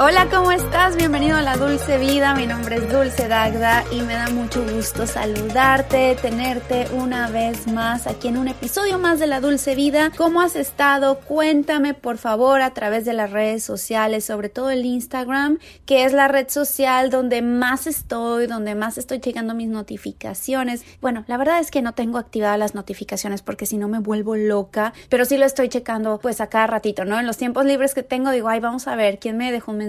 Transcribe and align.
Hola, 0.00 0.28
¿cómo 0.30 0.52
estás? 0.52 0.94
Bienvenido 0.94 1.36
a 1.36 1.42
la 1.42 1.56
Dulce 1.56 1.98
Vida. 1.98 2.32
Mi 2.32 2.46
nombre 2.46 2.76
es 2.76 2.88
Dulce 2.88 3.26
Dagda 3.26 3.82
y 3.90 4.00
me 4.02 4.14
da 4.14 4.28
mucho 4.28 4.64
gusto 4.64 5.08
saludarte, 5.08 6.16
tenerte 6.22 6.86
una 6.92 7.28
vez 7.28 7.66
más 7.66 8.06
aquí 8.06 8.28
en 8.28 8.36
un 8.36 8.46
episodio 8.46 9.00
más 9.00 9.18
de 9.18 9.26
la 9.26 9.40
Dulce 9.40 9.74
Vida. 9.74 10.12
¿Cómo 10.16 10.40
has 10.40 10.54
estado? 10.54 11.18
Cuéntame 11.18 11.94
por 11.94 12.16
favor 12.16 12.62
a 12.62 12.74
través 12.74 13.06
de 13.06 13.12
las 13.12 13.32
redes 13.32 13.64
sociales, 13.64 14.24
sobre 14.24 14.48
todo 14.48 14.70
el 14.70 14.84
Instagram, 14.84 15.58
que 15.84 16.04
es 16.04 16.12
la 16.12 16.28
red 16.28 16.48
social 16.48 17.10
donde 17.10 17.42
más 17.42 17.88
estoy, 17.88 18.46
donde 18.46 18.76
más 18.76 18.98
estoy 18.98 19.18
llegando 19.18 19.52
mis 19.52 19.68
notificaciones. 19.68 20.84
Bueno, 21.00 21.24
la 21.26 21.38
verdad 21.38 21.58
es 21.58 21.72
que 21.72 21.82
no 21.82 21.94
tengo 21.94 22.18
activadas 22.18 22.60
las 22.60 22.76
notificaciones 22.76 23.42
porque 23.42 23.66
si 23.66 23.78
no 23.78 23.88
me 23.88 23.98
vuelvo 23.98 24.36
loca, 24.36 24.92
pero 25.08 25.24
sí 25.24 25.38
lo 25.38 25.44
estoy 25.44 25.68
checando 25.68 26.20
pues 26.20 26.40
a 26.40 26.46
cada 26.46 26.68
ratito, 26.68 27.04
¿no? 27.04 27.18
En 27.18 27.26
los 27.26 27.36
tiempos 27.36 27.64
libres 27.64 27.94
que 27.94 28.04
tengo 28.04 28.30
digo, 28.30 28.48
ay, 28.48 28.60
vamos 28.60 28.86
a 28.86 28.94
ver 28.94 29.18
quién 29.18 29.36
me 29.36 29.50
dejó 29.50 29.72
un 29.72 29.78
mensaje, 29.78 29.87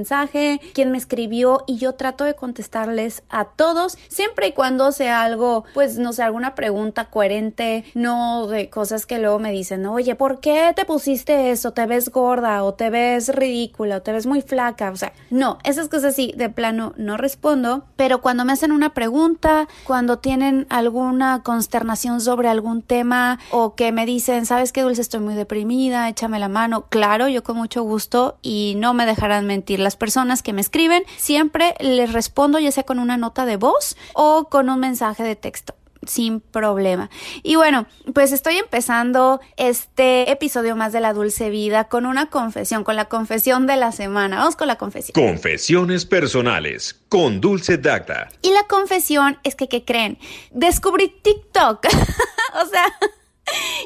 quién 0.73 0.91
me 0.91 0.97
escribió 0.97 1.63
y 1.67 1.77
yo 1.77 1.93
trato 1.93 2.23
de 2.23 2.35
contestarles 2.35 3.23
a 3.29 3.45
todos, 3.45 3.97
siempre 4.07 4.47
y 4.47 4.51
cuando 4.53 4.91
sea 4.91 5.23
algo, 5.23 5.65
pues 5.73 5.97
no 5.97 6.13
sé, 6.13 6.23
alguna 6.23 6.55
pregunta 6.55 7.05
coherente, 7.05 7.85
no 7.93 8.47
de 8.47 8.69
cosas 8.69 9.05
que 9.05 9.19
luego 9.19 9.39
me 9.39 9.51
dicen, 9.51 9.85
oye, 9.85 10.15
¿por 10.15 10.39
qué 10.39 10.73
te 10.75 10.85
pusiste 10.85 11.51
eso? 11.51 11.71
¿Te 11.71 11.85
ves 11.85 12.09
gorda 12.09 12.63
o 12.63 12.73
te 12.73 12.89
ves 12.89 13.29
ridícula 13.29 13.97
o 13.97 14.01
te 14.01 14.11
ves 14.11 14.25
muy 14.25 14.41
flaca? 14.41 14.91
O 14.91 14.95
sea, 14.95 15.13
no, 15.29 15.57
esas 15.63 15.89
cosas 15.89 16.15
sí, 16.15 16.33
de 16.35 16.49
plano 16.49 16.93
no 16.97 17.17
respondo, 17.17 17.85
pero 17.95 18.21
cuando 18.21 18.45
me 18.45 18.53
hacen 18.53 18.71
una 18.71 18.93
pregunta, 18.93 19.67
cuando 19.85 20.19
tienen 20.19 20.67
alguna 20.69 21.41
consternación 21.43 22.21
sobre 22.21 22.49
algún 22.49 22.81
tema 22.81 23.39
o 23.51 23.75
que 23.75 23.91
me 23.91 24.05
dicen, 24.05 24.45
¿sabes 24.45 24.71
qué, 24.71 24.81
Dulce? 24.81 25.01
Estoy 25.01 25.19
muy 25.19 25.35
deprimida, 25.35 26.09
échame 26.09 26.39
la 26.39 26.49
mano. 26.49 26.85
Claro, 26.89 27.27
yo 27.27 27.43
con 27.43 27.57
mucho 27.57 27.83
gusto 27.83 28.37
y 28.41 28.75
no 28.77 28.93
me 28.93 29.05
dejarán 29.05 29.45
mentir 29.45 29.79
las 29.89 29.95
personas 29.95 30.43
que 30.43 30.53
me 30.53 30.61
escriben, 30.61 31.01
siempre 31.17 31.73
les 31.79 32.13
respondo 32.13 32.59
ya 32.59 32.71
sea 32.71 32.83
con 32.83 32.99
una 32.99 33.17
nota 33.17 33.47
de 33.47 33.57
voz 33.57 33.97
o 34.13 34.47
con 34.47 34.69
un 34.69 34.79
mensaje 34.79 35.23
de 35.23 35.35
texto 35.35 35.73
sin 36.05 36.41
problema. 36.41 37.09
Y 37.41 37.55
bueno, 37.55 37.87
pues 38.13 38.31
estoy 38.31 38.57
empezando 38.57 39.41
este 39.57 40.29
episodio 40.29 40.75
más 40.75 40.93
de 40.93 40.99
la 40.99 41.13
dulce 41.13 41.49
vida 41.49 41.85
con 41.85 42.05
una 42.05 42.27
confesión, 42.27 42.83
con 42.83 42.95
la 42.95 43.05
confesión 43.05 43.65
de 43.65 43.77
la 43.77 43.91
semana. 43.91 44.37
Vamos 44.37 44.55
con 44.55 44.67
la 44.67 44.77
confesión. 44.77 45.13
Confesiones 45.13 46.05
personales 46.05 47.01
con 47.09 47.41
Dulce 47.41 47.79
Dacta. 47.79 48.29
Y 48.43 48.51
la 48.51 48.65
confesión 48.67 49.39
es 49.43 49.55
que, 49.55 49.67
¿qué 49.67 49.83
creen? 49.83 50.19
Descubrí 50.51 51.09
TikTok. 51.09 51.85
o 52.63 52.65
sea... 52.67 52.85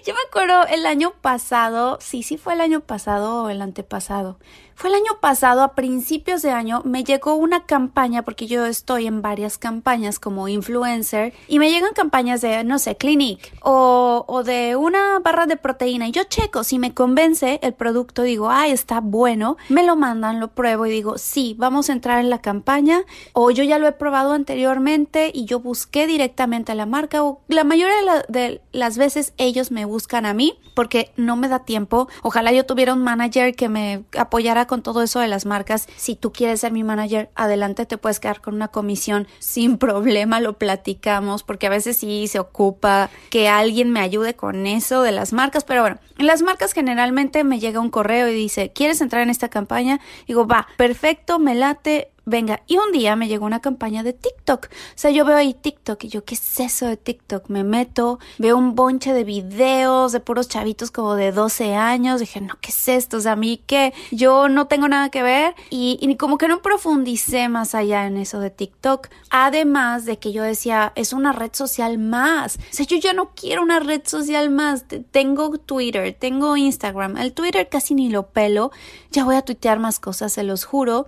Yo 0.06 0.14
me 0.14 0.20
acuerdo 0.28 0.68
el 0.68 0.86
año 0.86 1.14
pasado, 1.22 1.98
sí, 2.02 2.24
sí 2.24 2.38
fue 2.38 2.54
el 2.54 2.62
año 2.62 2.82
pasado 2.82 3.44
o 3.44 3.50
el 3.50 3.62
antepasado. 3.62 4.38
Fue 4.76 4.90
el 4.90 4.96
año 4.96 5.20
pasado, 5.22 5.62
a 5.62 5.76
principios 5.76 6.42
de 6.42 6.52
año, 6.52 6.82
me 6.84 7.04
llegó 7.04 7.36
una 7.36 7.66
campaña, 7.66 8.24
porque 8.24 8.48
yo 8.48 8.66
estoy 8.66 9.08
en 9.08 9.22
varias 9.22 9.58
campañas 9.58 10.20
como 10.20 10.48
influencer, 10.48 11.34
y 11.48 11.60
me 11.60 11.72
llegan 11.72 11.94
campañas 11.94 12.42
de, 12.42 12.64
no 12.64 12.80
sé, 12.80 12.96
Clinique 12.96 13.52
o, 13.62 14.26
o 14.28 14.44
de 14.44 14.76
una 14.76 15.20
barra 15.20 15.46
de 15.46 15.58
proteína. 15.58 16.08
Y 16.08 16.12
yo 16.12 16.24
checo, 16.24 16.64
si 16.64 16.80
me 16.80 16.94
convence 16.94 17.60
el 17.62 17.74
producto, 17.74 18.24
digo, 18.24 18.50
ay, 18.50 18.72
está 18.72 19.00
bueno, 19.00 19.58
me 19.70 19.84
lo 19.84 19.96
mandan, 19.96 20.40
lo 20.40 20.50
pruebo 20.50 20.86
y 20.86 20.92
digo, 20.92 21.18
sí, 21.18 21.56
vamos 21.58 21.90
a 21.90 21.94
entrar 21.94 22.20
en 22.20 22.30
la 22.30 22.42
campaña, 22.42 23.04
o 23.34 23.52
yo 23.52 23.64
ya 23.64 23.80
lo 23.80 23.88
he 23.88 23.92
probado 23.92 24.34
anteriormente 24.34 25.32
y 25.34 25.46
yo 25.46 25.60
busqué 25.60 26.08
directamente 26.08 26.72
a 26.72 26.76
la 26.76 26.86
marca, 26.86 27.24
o 27.24 27.42
la 27.48 27.64
mayoría 27.64 27.96
de, 27.96 28.04
la, 28.04 28.26
de 28.28 28.62
las 28.72 28.98
veces 28.98 29.34
ellos 29.38 29.72
me 29.72 29.86
buscan 29.86 30.26
a 30.26 30.34
mí 30.34 30.58
porque 30.76 31.12
no 31.18 31.36
me 31.36 31.48
da 31.48 31.60
tiempo. 31.60 32.08
Ojalá 32.24 32.52
yo 32.52 32.66
tuviera 32.66 32.94
un 32.94 33.04
manager 33.04 33.56
que 33.56 33.70
me 33.70 34.04
apoyara 34.18 34.63
con 34.68 34.82
todo 34.82 35.04
eso 35.04 35.20
de 35.20 35.28
las 35.28 35.46
marcas. 35.46 35.88
Si 35.98 36.16
tú 36.16 36.32
quieres 36.32 36.62
ser 36.62 36.72
mi 36.72 36.84
manager, 36.84 37.30
adelante 37.36 37.86
te 37.86 37.98
puedes 37.98 38.20
quedar 38.20 38.42
con 38.42 38.56
una 38.56 38.70
comisión 38.70 39.28
sin 39.40 39.78
problema, 39.84 40.40
lo 40.40 40.58
platicamos, 40.58 41.44
porque 41.44 41.68
a 41.68 41.72
veces 41.72 41.98
sí 41.98 42.28
se 42.28 42.40
ocupa 42.40 43.10
que 43.30 43.50
alguien 43.50 43.92
me 43.92 44.00
ayude 44.00 44.36
con 44.36 44.68
eso 44.68 45.02
de 45.02 45.12
las 45.12 45.34
marcas, 45.34 45.64
pero 45.64 45.82
bueno, 45.82 46.00
en 46.18 46.28
las 46.28 46.42
marcas 46.42 46.74
generalmente 46.74 47.44
me 47.44 47.60
llega 47.60 47.80
un 47.80 47.90
correo 47.90 48.28
y 48.28 48.34
dice, 48.34 48.72
¿quieres 48.72 49.02
entrar 49.02 49.22
en 49.22 49.30
esta 49.30 49.50
campaña? 49.50 50.00
Digo, 50.28 50.48
va, 50.48 50.68
perfecto, 50.78 51.40
me 51.40 51.56
late, 51.56 52.13
Venga, 52.26 52.64
y 52.68 52.78
un 52.78 52.94
día 52.94 53.18
me 53.18 53.28
llegó 53.28 53.46
una 53.46 53.60
campaña 53.60 54.02
de 54.02 54.14
TikTok. 54.14 54.68
O 54.68 54.70
sea, 54.96 55.12
yo 55.12 55.26
veo 55.26 55.36
ahí 55.36 55.54
TikTok 55.54 56.06
y 56.06 56.08
yo, 56.08 56.24
¿qué 56.24 56.36
es 56.36 56.60
eso 56.62 56.88
de 56.88 56.96
TikTok? 56.96 57.50
Me 57.50 57.66
meto, 57.66 58.18
veo 58.38 58.58
un 58.58 58.76
bonche 58.76 59.12
de 59.14 59.26
videos 59.26 60.14
de 60.14 60.22
puros 60.22 60.48
chavitos 60.48 60.90
como 60.90 61.16
de 61.16 61.34
12 61.34 61.76
años. 61.76 62.22
Dije, 62.22 62.40
no, 62.40 62.58
¿qué 62.62 62.70
es 62.70 62.88
esto? 62.88 63.18
O 63.18 63.20
sea, 63.20 63.34
a 63.34 63.36
mí 63.36 63.62
que 63.68 63.94
yo 64.12 64.48
no 64.48 64.68
tengo 64.68 64.88
nada 64.88 65.10
que 65.10 65.22
ver 65.22 65.54
y, 65.70 65.98
y 66.02 66.16
como 66.16 66.38
que 66.38 66.48
no 66.48 66.62
profundicé 66.62 67.50
más 67.50 67.76
allá 67.76 68.08
en 68.08 68.16
eso 68.16 68.40
de 68.40 68.52
TikTok. 68.52 69.10
Además 69.30 70.06
de 70.06 70.18
que 70.18 70.32
yo 70.32 70.44
decía, 70.44 70.94
es 70.96 71.12
una 71.12 71.34
red 71.34 71.52
social 71.52 71.98
más. 71.98 72.56
O 72.56 72.62
sea, 72.74 72.86
yo 72.86 72.96
ya 72.96 73.12
no 73.12 73.32
quiero 73.36 73.62
una 73.62 73.82
red 73.82 74.02
social 74.06 74.50
más. 74.50 74.86
Tengo 75.12 75.58
Twitter, 75.58 76.16
tengo 76.18 76.56
Instagram. 76.56 77.18
El 77.18 77.34
Twitter 77.34 77.68
casi 77.68 77.96
ni 77.96 78.10
lo 78.10 78.28
pelo. 78.28 78.72
Ya 79.12 79.26
voy 79.26 79.36
a 79.36 79.42
tuitear 79.42 79.80
más 79.80 80.00
cosas, 80.00 80.32
se 80.32 80.44
los 80.44 80.64
juro 80.64 81.06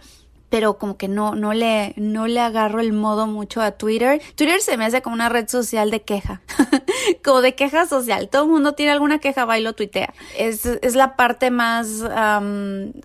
pero 0.56 0.78
como 0.78 0.96
que 0.96 1.10
no, 1.10 1.36
no 1.36 1.54
le, 1.54 1.94
no 1.98 2.28
le 2.28 2.40
agarro 2.40 2.80
el 2.80 2.94
modo 2.94 3.28
mucho 3.28 3.62
a 3.62 3.72
Twitter. 3.72 4.22
Twitter 4.36 4.62
se 4.62 4.78
me 4.78 4.86
hace 4.86 5.02
como 5.02 5.14
una 5.14 5.28
red 5.28 5.50
social 5.50 5.92
de 5.92 6.02
queja, 6.02 6.42
como 7.26 7.42
de 7.42 7.56
queja 7.56 7.86
social. 7.88 8.30
Todo 8.30 8.44
el 8.44 8.52
mundo 8.52 8.72
tiene 8.72 8.94
alguna 8.94 9.20
queja, 9.20 9.44
va 9.44 9.60
y 9.60 9.62
lo 9.62 9.74
tuitea. 9.74 10.14
Es, 10.38 10.66
es 10.66 10.96
la 10.96 11.18
parte 11.18 11.52
más 11.52 12.06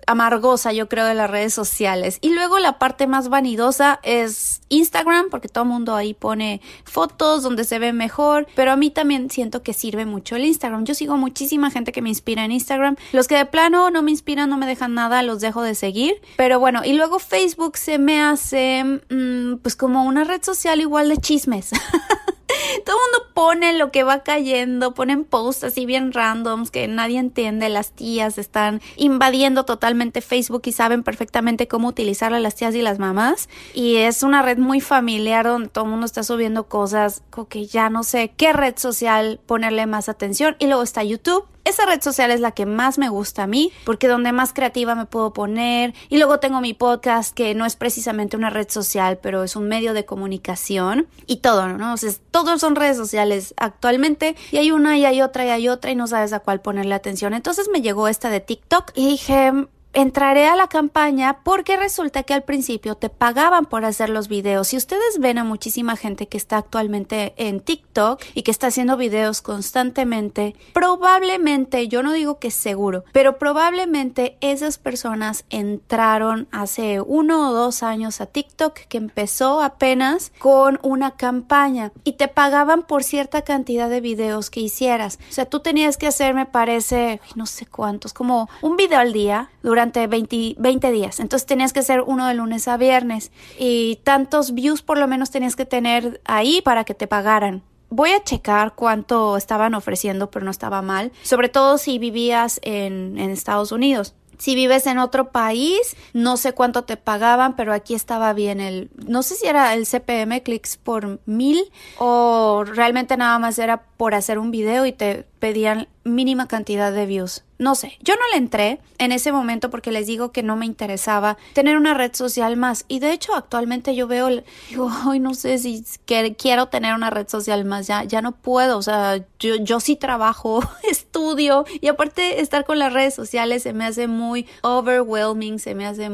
amargosa, 0.07 0.71
yo 0.71 0.87
creo, 0.87 1.03
de 1.03 1.13
las 1.13 1.29
redes 1.29 1.53
sociales. 1.53 2.19
Y 2.21 2.29
luego 2.29 2.57
la 2.59 2.79
parte 2.79 3.05
más 3.05 3.27
vanidosa 3.27 3.99
es 4.03 4.61
Instagram, 4.69 5.25
porque 5.29 5.49
todo 5.49 5.65
el 5.65 5.71
mundo 5.71 5.97
ahí 5.97 6.13
pone 6.13 6.61
fotos 6.85 7.43
donde 7.43 7.65
se 7.65 7.79
ve 7.79 7.91
mejor, 7.91 8.47
pero 8.55 8.71
a 8.71 8.77
mí 8.77 8.91
también 8.91 9.29
siento 9.29 9.61
que 9.61 9.73
sirve 9.73 10.05
mucho 10.05 10.37
el 10.37 10.45
Instagram. 10.45 10.85
Yo 10.85 10.95
sigo 10.95 11.17
muchísima 11.17 11.69
gente 11.69 11.91
que 11.91 12.01
me 12.01 12.07
inspira 12.07 12.45
en 12.45 12.53
Instagram. 12.53 12.95
Los 13.11 13.27
que 13.27 13.35
de 13.35 13.45
plano 13.45 13.91
no 13.91 14.03
me 14.03 14.11
inspiran, 14.11 14.49
no 14.49 14.55
me 14.55 14.67
dejan 14.67 14.93
nada, 14.93 15.21
los 15.21 15.41
dejo 15.41 15.63
de 15.63 15.75
seguir. 15.75 16.21
Pero 16.37 16.61
bueno, 16.61 16.83
y 16.85 16.93
luego 16.93 17.19
Facebook 17.19 17.40
se 17.75 17.97
me 17.97 18.21
hace 18.21 18.83
mmm, 19.09 19.55
pues 19.61 19.75
como 19.75 20.03
una 20.03 20.23
red 20.23 20.43
social 20.43 20.79
igual 20.79 21.09
de 21.09 21.17
chismes. 21.17 21.71
Todo 22.85 22.95
el 22.97 23.11
mundo 23.11 23.31
pone 23.33 23.73
lo 23.73 23.91
que 23.91 24.03
va 24.03 24.23
cayendo, 24.23 24.93
ponen 24.93 25.23
posts 25.23 25.63
así 25.63 25.85
bien 25.85 26.11
randoms 26.11 26.69
que 26.69 26.87
nadie 26.87 27.17
entiende. 27.17 27.69
Las 27.69 27.91
tías 27.91 28.37
están 28.37 28.81
invadiendo 28.95 29.65
totalmente 29.65 30.21
Facebook 30.21 30.61
y 30.65 30.71
saben 30.71 31.03
perfectamente 31.03 31.67
cómo 31.67 31.87
utilizarla 31.87 32.39
las 32.39 32.55
tías 32.55 32.75
y 32.75 32.81
las 32.81 32.99
mamás. 32.99 33.49
Y 33.73 33.97
es 33.97 34.23
una 34.23 34.41
red 34.41 34.57
muy 34.57 34.81
familiar 34.81 35.45
donde 35.45 35.69
todo 35.69 35.85
el 35.85 35.91
mundo 35.91 36.05
está 36.05 36.23
subiendo 36.23 36.67
cosas 36.67 37.23
como 37.29 37.47
que 37.47 37.65
ya 37.65 37.89
no 37.89 38.03
sé 38.03 38.33
qué 38.35 38.53
red 38.53 38.77
social 38.77 39.39
ponerle 39.45 39.85
más 39.85 40.09
atención. 40.09 40.55
Y 40.59 40.67
luego 40.67 40.83
está 40.83 41.03
YouTube 41.03 41.45
esa 41.63 41.85
red 41.85 42.01
social 42.01 42.31
es 42.31 42.39
la 42.39 42.51
que 42.51 42.65
más 42.65 42.97
me 42.97 43.09
gusta 43.09 43.43
a 43.43 43.47
mí, 43.47 43.71
porque 43.85 44.07
donde 44.07 44.31
más 44.31 44.53
creativa 44.53 44.95
me 44.95 45.05
puedo 45.05 45.33
poner. 45.33 45.93
Y 46.09 46.17
luego 46.17 46.39
tengo 46.39 46.61
mi 46.61 46.73
podcast, 46.73 47.33
que 47.33 47.53
no 47.55 47.65
es 47.65 47.75
precisamente 47.75 48.37
una 48.37 48.49
red 48.49 48.69
social, 48.69 49.19
pero 49.21 49.43
es 49.43 49.55
un 49.55 49.67
medio 49.67 49.93
de 49.93 50.05
comunicación. 50.05 51.07
Y 51.27 51.37
todo, 51.37 51.67
¿no? 51.67 51.93
O 51.93 51.97
sea, 51.97 52.11
todos 52.31 52.61
son 52.61 52.75
redes 52.75 52.97
sociales 52.97 53.53
actualmente. 53.57 54.35
Y 54.51 54.57
hay 54.57 54.71
una 54.71 54.97
y 54.97 55.05
hay 55.05 55.21
otra 55.21 55.45
y 55.45 55.49
hay 55.49 55.67
otra 55.67 55.91
y 55.91 55.95
no 55.95 56.07
sabes 56.07 56.33
a 56.33 56.39
cuál 56.39 56.61
ponerle 56.61 56.95
atención. 56.95 57.33
Entonces 57.33 57.69
me 57.71 57.81
llegó 57.81 58.07
esta 58.07 58.29
de 58.29 58.39
TikTok 58.39 58.91
y 58.95 59.07
dije, 59.07 59.67
entraré 59.93 60.47
a 60.47 60.55
la 60.55 60.67
campaña 60.67 61.39
porque 61.43 61.77
resulta 61.77 62.23
que 62.23 62.33
al 62.33 62.43
principio 62.43 62.95
te 62.95 63.09
pagaban 63.09 63.65
por 63.65 63.85
hacer 63.85 64.09
los 64.09 64.27
videos. 64.27 64.69
Si 64.69 64.77
ustedes 64.77 65.19
ven 65.19 65.37
a 65.37 65.43
muchísima 65.43 65.95
gente 65.95 66.27
que 66.27 66.37
está 66.37 66.57
actualmente 66.57 67.33
en 67.37 67.59
TikTok 67.59 68.21
y 68.33 68.43
que 68.43 68.51
está 68.51 68.67
haciendo 68.67 68.97
videos 68.97 69.41
constantemente, 69.41 70.55
probablemente, 70.73 71.87
yo 71.87 72.03
no 72.03 72.13
digo 72.13 72.39
que 72.39 72.51
seguro, 72.51 73.03
pero 73.11 73.37
probablemente 73.37 74.37
esas 74.41 74.77
personas 74.77 75.45
entraron 75.49 76.47
hace 76.51 77.01
uno 77.01 77.49
o 77.49 77.53
dos 77.53 77.83
años 77.83 78.21
a 78.21 78.25
TikTok 78.25 78.73
que 78.73 78.97
empezó 78.97 79.61
apenas 79.61 80.31
con 80.39 80.79
una 80.83 81.11
campaña 81.11 81.91
y 82.03 82.13
te 82.13 82.27
pagaban 82.27 82.83
por 82.83 83.03
cierta 83.03 83.41
cantidad 83.41 83.89
de 83.89 84.01
videos 84.01 84.49
que 84.49 84.61
hicieras. 84.61 85.19
O 85.29 85.33
sea, 85.33 85.45
tú 85.45 85.59
tenías 85.59 85.97
que 85.97 86.07
hacer, 86.07 86.33
me 86.33 86.45
parece, 86.45 87.19
no 87.35 87.45
sé 87.45 87.65
cuántos, 87.65 88.13
como 88.13 88.49
un 88.61 88.77
video 88.77 88.99
al 88.99 89.13
día 89.13 89.49
durante 89.63 89.80
durante 89.81 90.05
20, 90.05 90.55
20 90.59 90.91
días. 90.91 91.19
Entonces 91.19 91.47
tenías 91.47 91.73
que 91.73 91.79
hacer 91.79 92.01
uno 92.01 92.27
de 92.27 92.35
lunes 92.35 92.67
a 92.67 92.77
viernes 92.77 93.31
y 93.57 93.95
tantos 94.03 94.53
views 94.53 94.83
por 94.83 94.99
lo 94.99 95.07
menos 95.07 95.31
tenías 95.31 95.55
que 95.55 95.65
tener 95.65 96.21
ahí 96.25 96.61
para 96.61 96.83
que 96.83 96.93
te 96.93 97.07
pagaran. 97.07 97.63
voy 97.89 98.11
a 98.11 98.23
checar 98.23 98.73
cuánto 98.75 99.35
estaban 99.37 99.73
ofreciendo, 99.73 100.29
pero 100.29 100.45
no 100.45 100.51
estaba 100.51 100.81
mal. 100.81 101.11
Sobre 101.23 101.49
todo 101.49 101.77
si 101.77 101.97
vivías 101.97 102.59
en, 102.63 103.17
en 103.17 103.31
Estados 103.31 103.71
Unidos. 103.71 104.13
Si 104.37 104.55
vives 104.55 104.87
en 104.87 104.97
otro 104.97 105.31
país, 105.31 105.95
no 106.13 106.37
sé 106.37 106.53
cuánto 106.53 106.83
te 106.83 106.97
pagaban, 106.97 107.55
pero 107.55 107.73
aquí 107.73 107.93
estaba 107.93 108.33
bien 108.33 108.59
el, 108.59 108.89
no 109.05 109.23
sé 109.23 109.35
si 109.35 109.45
era 109.45 109.73
el 109.73 109.85
CPM 109.85 110.41
clics 110.41 110.77
por 110.77 111.19
mil 111.25 111.71
o 111.99 112.63
realmente 112.65 113.17
nada 113.17 113.37
más 113.39 113.59
era 113.59 113.83
por 113.97 114.15
hacer 114.15 114.39
un 114.39 114.51
video 114.51 114.85
y 114.85 114.93
te 114.93 115.27
pedían 115.41 115.89
mínima 116.03 116.47
cantidad 116.47 116.93
de 116.93 117.05
views. 117.05 117.43
No 117.57 117.75
sé, 117.75 117.99
yo 118.01 118.15
no 118.15 118.21
le 118.31 118.37
entré 118.37 118.79
en 118.97 119.11
ese 119.11 119.31
momento 119.31 119.69
porque 119.69 119.91
les 119.91 120.07
digo 120.07 120.31
que 120.31 120.41
no 120.41 120.55
me 120.55 120.65
interesaba 120.65 121.37
tener 121.53 121.77
una 121.77 121.93
red 121.93 122.11
social 122.15 122.57
más. 122.57 122.85
Y 122.87 122.97
de 122.97 123.11
hecho 123.11 123.35
actualmente 123.35 123.93
yo 123.93 124.07
veo, 124.07 124.29
digo, 124.69 124.89
ay, 125.05 125.19
no 125.19 125.35
sé 125.35 125.59
si 125.59 125.85
quiero 126.07 126.69
tener 126.69 126.95
una 126.95 127.11
red 127.11 127.27
social 127.27 127.63
más, 127.65 127.85
ya, 127.85 128.03
ya 128.03 128.23
no 128.23 128.31
puedo. 128.31 128.79
O 128.79 128.81
sea, 128.81 129.23
yo, 129.37 129.57
yo 129.57 129.79
sí 129.79 129.95
trabajo, 129.95 130.67
estudio 130.89 131.65
y 131.81 131.87
aparte 131.87 132.41
estar 132.41 132.65
con 132.65 132.79
las 132.79 132.93
redes 132.93 133.13
sociales 133.13 133.61
se 133.61 133.73
me 133.73 133.85
hace 133.85 134.07
muy 134.07 134.47
overwhelming, 134.63 135.59
se 135.59 135.75
me 135.75 135.85
hace 135.85 136.09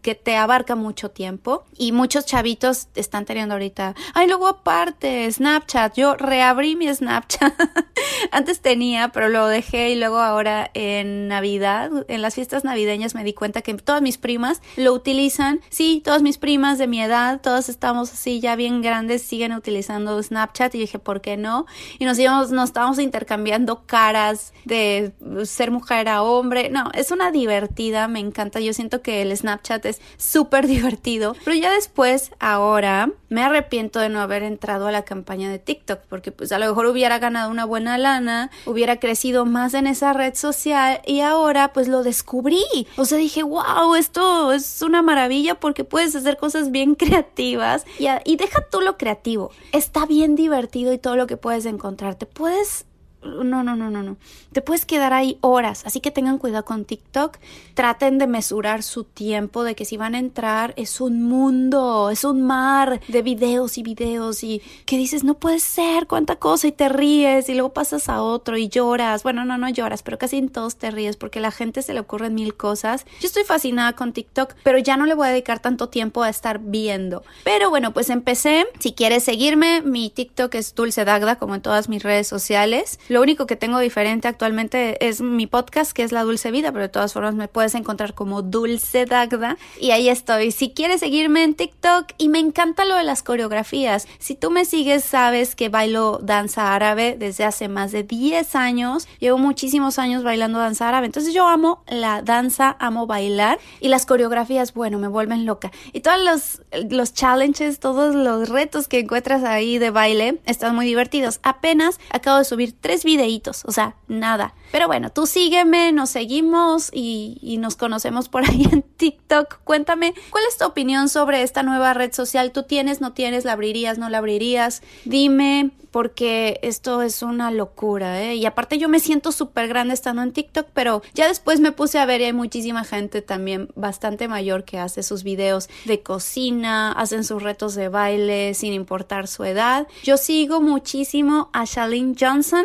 que 0.00 0.14
te 0.14 0.36
abarca 0.36 0.76
mucho 0.76 1.10
tiempo. 1.10 1.64
Y 1.76 1.90
muchos 1.90 2.24
chavitos 2.24 2.86
están 2.94 3.24
teniendo 3.24 3.54
ahorita, 3.54 3.96
ay, 4.14 4.28
luego 4.28 4.46
aparte, 4.46 5.30
Snapchat, 5.30 5.96
yo 5.96 6.14
reabrí 6.14 6.76
mi 6.76 6.94
Snapchat. 6.94 7.52
Antes 8.30 8.60
tenía, 8.64 9.10
pero 9.10 9.28
lo 9.28 9.46
dejé 9.46 9.90
y 9.90 9.96
luego 9.96 10.18
ahora 10.18 10.70
en 10.72 11.28
Navidad, 11.28 11.90
en 12.08 12.22
las 12.22 12.34
fiestas 12.34 12.64
navideñas 12.64 13.14
me 13.14 13.22
di 13.22 13.34
cuenta 13.34 13.60
que 13.60 13.74
todas 13.74 14.00
mis 14.00 14.16
primas 14.16 14.62
lo 14.76 14.94
utilizan. 14.94 15.60
Sí, 15.68 16.00
todas 16.02 16.22
mis 16.22 16.38
primas 16.38 16.78
de 16.78 16.86
mi 16.86 17.00
edad, 17.00 17.42
todas 17.42 17.68
estamos 17.68 18.10
así 18.10 18.40
ya 18.40 18.56
bien 18.56 18.80
grandes, 18.80 19.22
siguen 19.22 19.52
utilizando 19.52 20.20
Snapchat 20.20 20.74
y 20.74 20.78
dije, 20.78 20.98
¿por 20.98 21.20
qué 21.20 21.36
no? 21.36 21.66
Y 21.98 22.06
nos 22.06 22.18
íbamos, 22.18 22.50
nos 22.50 22.70
estábamos 22.70 22.98
intercambiando 22.98 23.84
caras 23.84 24.54
de 24.64 25.12
ser 25.44 25.70
mujer 25.70 26.08
a 26.08 26.22
hombre. 26.22 26.70
No, 26.70 26.90
es 26.94 27.10
una 27.10 27.30
divertida, 27.30 28.08
me 28.08 28.20
encanta. 28.20 28.60
Yo 28.60 28.72
siento 28.72 29.02
que 29.02 29.20
el 29.20 29.36
Snapchat 29.36 29.84
es 29.84 30.00
súper 30.16 30.66
divertido, 30.74 31.36
pero 31.44 31.54
ya 31.54 31.70
después, 31.70 32.32
ahora, 32.40 33.10
me 33.28 33.42
arrepiento 33.42 34.00
de 34.00 34.08
no 34.08 34.22
haber 34.22 34.42
entrado 34.42 34.86
a 34.86 34.92
la 34.92 35.02
campaña 35.02 35.50
de 35.50 35.58
TikTok 35.58 36.00
porque 36.08 36.32
pues 36.32 36.52
a 36.52 36.58
lo 36.58 36.66
mejor 36.66 36.86
hubiera 36.86 37.18
ganado 37.18 37.50
una 37.50 37.64
buena 37.64 37.98
lana, 37.98 38.50
hubiera 38.66 38.98
crecido 38.98 39.44
más 39.46 39.74
en 39.74 39.86
esa 39.86 40.12
red 40.12 40.34
social 40.34 41.00
y 41.06 41.20
ahora 41.20 41.72
pues 41.72 41.88
lo 41.88 42.02
descubrí. 42.02 42.64
O 42.96 43.04
sea, 43.04 43.18
dije, 43.18 43.42
wow, 43.42 43.94
esto 43.96 44.52
es 44.52 44.82
una 44.82 45.02
maravilla 45.02 45.54
porque 45.58 45.84
puedes 45.84 46.14
hacer 46.14 46.36
cosas 46.36 46.70
bien 46.70 46.94
creativas 46.96 47.84
y, 47.98 48.06
y 48.24 48.36
deja 48.36 48.64
tú 48.70 48.80
lo 48.80 48.96
creativo. 48.96 49.50
Está 49.72 50.06
bien 50.06 50.34
divertido 50.34 50.92
y 50.92 50.98
todo 50.98 51.16
lo 51.16 51.26
que 51.26 51.36
puedes 51.36 51.66
encontrar. 51.66 52.14
Te 52.14 52.26
puedes 52.26 52.86
no, 53.24 53.62
no, 53.62 53.76
no, 53.76 53.90
no, 53.90 54.02
no. 54.02 54.16
Te 54.52 54.62
puedes 54.62 54.86
quedar 54.86 55.12
ahí 55.12 55.38
horas, 55.40 55.82
así 55.86 56.00
que 56.00 56.10
tengan 56.10 56.38
cuidado 56.38 56.64
con 56.64 56.84
TikTok. 56.84 57.38
Traten 57.74 58.18
de 58.18 58.26
mesurar 58.26 58.82
su 58.82 59.04
tiempo, 59.04 59.64
de 59.64 59.74
que 59.74 59.84
si 59.84 59.96
van 59.96 60.14
a 60.14 60.18
entrar 60.18 60.74
es 60.76 61.00
un 61.00 61.22
mundo, 61.22 62.10
es 62.10 62.24
un 62.24 62.42
mar 62.42 63.00
de 63.08 63.22
videos 63.22 63.78
y 63.78 63.82
videos 63.82 64.44
y 64.44 64.62
que 64.86 64.96
dices, 64.96 65.24
no 65.24 65.34
puede 65.34 65.60
ser, 65.60 66.06
cuánta 66.06 66.36
cosa 66.36 66.68
y 66.68 66.72
te 66.72 66.88
ríes 66.88 67.48
y 67.48 67.54
luego 67.54 67.72
pasas 67.72 68.08
a 68.08 68.22
otro 68.22 68.56
y 68.56 68.68
lloras. 68.68 69.22
Bueno, 69.22 69.44
no, 69.44 69.58
no 69.58 69.68
lloras, 69.68 70.02
pero 70.02 70.18
casi 70.18 70.38
en 70.38 70.48
todos 70.48 70.76
te 70.76 70.90
ríes 70.90 71.16
porque 71.16 71.38
a 71.38 71.42
la 71.42 71.50
gente 71.50 71.82
se 71.82 71.94
le 71.94 72.00
ocurren 72.00 72.34
mil 72.34 72.54
cosas. 72.54 73.06
Yo 73.20 73.26
estoy 73.26 73.44
fascinada 73.44 73.94
con 73.94 74.12
TikTok, 74.12 74.54
pero 74.62 74.78
ya 74.78 74.96
no 74.96 75.06
le 75.06 75.14
voy 75.14 75.28
a 75.28 75.30
dedicar 75.30 75.60
tanto 75.60 75.88
tiempo 75.88 76.22
a 76.22 76.28
estar 76.28 76.60
viendo. 76.60 77.22
Pero 77.44 77.70
bueno, 77.70 77.92
pues 77.92 78.10
empecé. 78.10 78.66
Si 78.78 78.92
quieres 78.92 79.24
seguirme, 79.24 79.82
mi 79.82 80.10
TikTok 80.10 80.54
es 80.54 80.74
Dulce 80.74 81.04
Dagda, 81.04 81.36
como 81.36 81.54
en 81.54 81.62
todas 81.62 81.88
mis 81.88 82.02
redes 82.02 82.28
sociales. 82.28 82.98
Lo 83.14 83.22
único 83.22 83.46
que 83.46 83.54
tengo 83.54 83.78
diferente 83.78 84.26
actualmente 84.26 85.06
es 85.06 85.20
mi 85.20 85.46
podcast, 85.46 85.92
que 85.92 86.02
es 86.02 86.10
La 86.10 86.24
Dulce 86.24 86.50
Vida, 86.50 86.72
pero 86.72 86.82
de 86.82 86.88
todas 86.88 87.12
formas 87.12 87.36
me 87.36 87.46
puedes 87.46 87.76
encontrar 87.76 88.12
como 88.12 88.42
Dulce 88.42 89.06
Dagda 89.06 89.56
y 89.78 89.92
ahí 89.92 90.08
estoy. 90.08 90.50
Si 90.50 90.70
quieres 90.70 90.98
seguirme 90.98 91.44
en 91.44 91.54
TikTok 91.54 92.06
y 92.18 92.28
me 92.28 92.40
encanta 92.40 92.84
lo 92.84 92.96
de 92.96 93.04
las 93.04 93.22
coreografías, 93.22 94.08
si 94.18 94.34
tú 94.34 94.50
me 94.50 94.64
sigues 94.64 95.04
sabes 95.04 95.54
que 95.54 95.68
bailo 95.68 96.18
danza 96.24 96.74
árabe 96.74 97.14
desde 97.16 97.44
hace 97.44 97.68
más 97.68 97.92
de 97.92 98.02
10 98.02 98.56
años, 98.56 99.06
llevo 99.20 99.38
muchísimos 99.38 100.00
años 100.00 100.24
bailando 100.24 100.58
danza 100.58 100.88
árabe, 100.88 101.06
entonces 101.06 101.32
yo 101.32 101.46
amo 101.46 101.84
la 101.86 102.20
danza, 102.20 102.76
amo 102.80 103.06
bailar 103.06 103.60
y 103.78 103.90
las 103.90 104.06
coreografías, 104.06 104.74
bueno, 104.74 104.98
me 104.98 105.06
vuelven 105.06 105.46
loca. 105.46 105.70
Y 105.92 106.00
todos 106.00 106.18
los, 106.20 106.90
los 106.90 107.14
challenges, 107.14 107.78
todos 107.78 108.12
los 108.16 108.48
retos 108.48 108.88
que 108.88 108.98
encuentras 108.98 109.44
ahí 109.44 109.78
de 109.78 109.90
baile 109.90 110.40
están 110.46 110.74
muy 110.74 110.86
divertidos. 110.86 111.38
Apenas 111.44 112.00
acabo 112.10 112.38
de 112.38 112.44
subir 112.44 112.74
tres 112.80 113.03
videitos, 113.04 113.64
o 113.66 113.72
sea, 113.72 113.96
nada. 114.08 114.54
Pero 114.72 114.86
bueno, 114.86 115.10
tú 115.10 115.26
sígueme, 115.26 115.92
nos 115.92 116.10
seguimos 116.10 116.90
y, 116.92 117.38
y 117.40 117.58
nos 117.58 117.76
conocemos 117.76 118.28
por 118.28 118.44
ahí 118.48 118.66
en 118.70 118.82
TikTok. 118.82 119.58
Cuéntame, 119.64 120.14
¿cuál 120.30 120.44
es 120.48 120.58
tu 120.58 120.64
opinión 120.64 121.08
sobre 121.08 121.42
esta 121.42 121.62
nueva 121.62 121.94
red 121.94 122.12
social? 122.12 122.52
¿Tú 122.52 122.64
tienes, 122.64 123.00
no 123.00 123.12
tienes, 123.12 123.44
la 123.44 123.52
abrirías, 123.52 123.98
no 123.98 124.08
la 124.08 124.18
abrirías? 124.18 124.82
Dime, 125.04 125.70
porque 125.94 126.58
esto 126.62 127.02
es 127.02 127.22
una 127.22 127.52
locura, 127.52 128.20
¿eh? 128.20 128.34
Y 128.34 128.46
aparte 128.46 128.78
yo 128.78 128.88
me 128.88 128.98
siento 128.98 129.30
súper 129.30 129.68
grande 129.68 129.94
estando 129.94 130.22
en 130.22 130.32
TikTok, 130.32 130.66
pero 130.74 131.02
ya 131.14 131.28
después 131.28 131.60
me 131.60 131.70
puse 131.70 132.00
a 132.00 132.04
ver 132.04 132.20
y 132.20 132.24
hay 132.24 132.32
muchísima 132.32 132.82
gente 132.82 133.22
también 133.22 133.68
bastante 133.76 134.26
mayor 134.26 134.64
que 134.64 134.80
hace 134.80 135.04
sus 135.04 135.22
videos 135.22 135.68
de 135.84 136.02
cocina, 136.02 136.90
hacen 136.90 137.22
sus 137.22 137.40
retos 137.40 137.76
de 137.76 137.88
baile 137.88 138.54
sin 138.54 138.72
importar 138.72 139.28
su 139.28 139.44
edad. 139.44 139.86
Yo 140.02 140.16
sigo 140.16 140.60
muchísimo 140.60 141.48
a 141.52 141.64
Shailene 141.64 142.16
Johnson. 142.18 142.64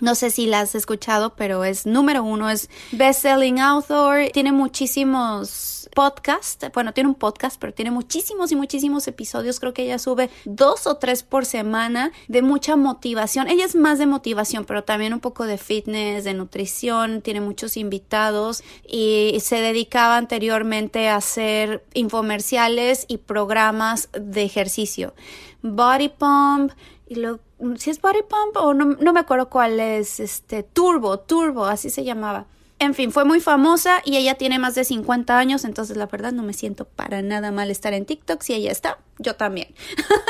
No 0.00 0.16
sé 0.16 0.30
si 0.30 0.46
la 0.46 0.60
has 0.60 0.74
escuchado, 0.74 1.36
pero 1.36 1.64
es 1.64 1.86
número 1.86 2.24
uno, 2.24 2.50
es 2.50 2.68
best-selling 2.90 3.60
author, 3.60 4.28
tiene 4.32 4.50
muchísimos 4.50 5.88
podcasts, 5.94 6.66
bueno, 6.74 6.92
tiene 6.92 7.08
un 7.08 7.14
podcast, 7.14 7.60
pero 7.60 7.72
tiene 7.72 7.92
muchísimos 7.92 8.50
y 8.50 8.56
muchísimos 8.56 9.06
episodios, 9.06 9.60
creo 9.60 9.72
que 9.72 9.84
ella 9.84 10.00
sube 10.00 10.30
dos 10.44 10.88
o 10.88 10.96
tres 10.96 11.22
por 11.22 11.46
semana 11.46 12.10
de 12.26 12.42
mucha 12.42 12.74
motivación, 12.74 13.48
ella 13.48 13.64
es 13.64 13.76
más 13.76 14.00
de 14.00 14.06
motivación, 14.06 14.64
pero 14.64 14.82
también 14.82 15.14
un 15.14 15.20
poco 15.20 15.46
de 15.46 15.58
fitness, 15.58 16.24
de 16.24 16.34
nutrición, 16.34 17.22
tiene 17.22 17.40
muchos 17.40 17.76
invitados 17.76 18.64
y 18.86 19.38
se 19.40 19.60
dedicaba 19.60 20.16
anteriormente 20.16 21.08
a 21.08 21.16
hacer 21.16 21.84
infomerciales 21.94 23.04
y 23.06 23.18
programas 23.18 24.08
de 24.12 24.42
ejercicio, 24.42 25.14
body 25.62 26.08
pump 26.08 26.72
y 27.06 27.16
lo 27.16 27.38
si 27.76 27.90
es 27.90 28.00
Body 28.00 28.22
Pump 28.22 28.56
o 28.56 28.74
no, 28.74 28.84
no 28.84 29.12
me 29.12 29.20
acuerdo 29.20 29.48
cuál 29.48 29.80
es, 29.80 30.20
este, 30.20 30.62
Turbo, 30.62 31.18
Turbo, 31.20 31.64
así 31.64 31.90
se 31.90 32.04
llamaba. 32.04 32.46
En 32.78 32.94
fin, 32.94 33.12
fue 33.12 33.24
muy 33.24 33.40
famosa 33.40 34.02
y 34.04 34.16
ella 34.16 34.34
tiene 34.34 34.58
más 34.58 34.74
de 34.74 34.84
50 34.84 35.38
años, 35.38 35.64
entonces 35.64 35.96
la 35.96 36.06
verdad 36.06 36.32
no 36.32 36.42
me 36.42 36.52
siento 36.52 36.84
para 36.84 37.22
nada 37.22 37.50
mal 37.52 37.70
estar 37.70 37.94
en 37.94 38.04
TikTok 38.04 38.42
si 38.42 38.54
ella 38.54 38.72
está 38.72 38.98
yo 39.18 39.36
también. 39.36 39.68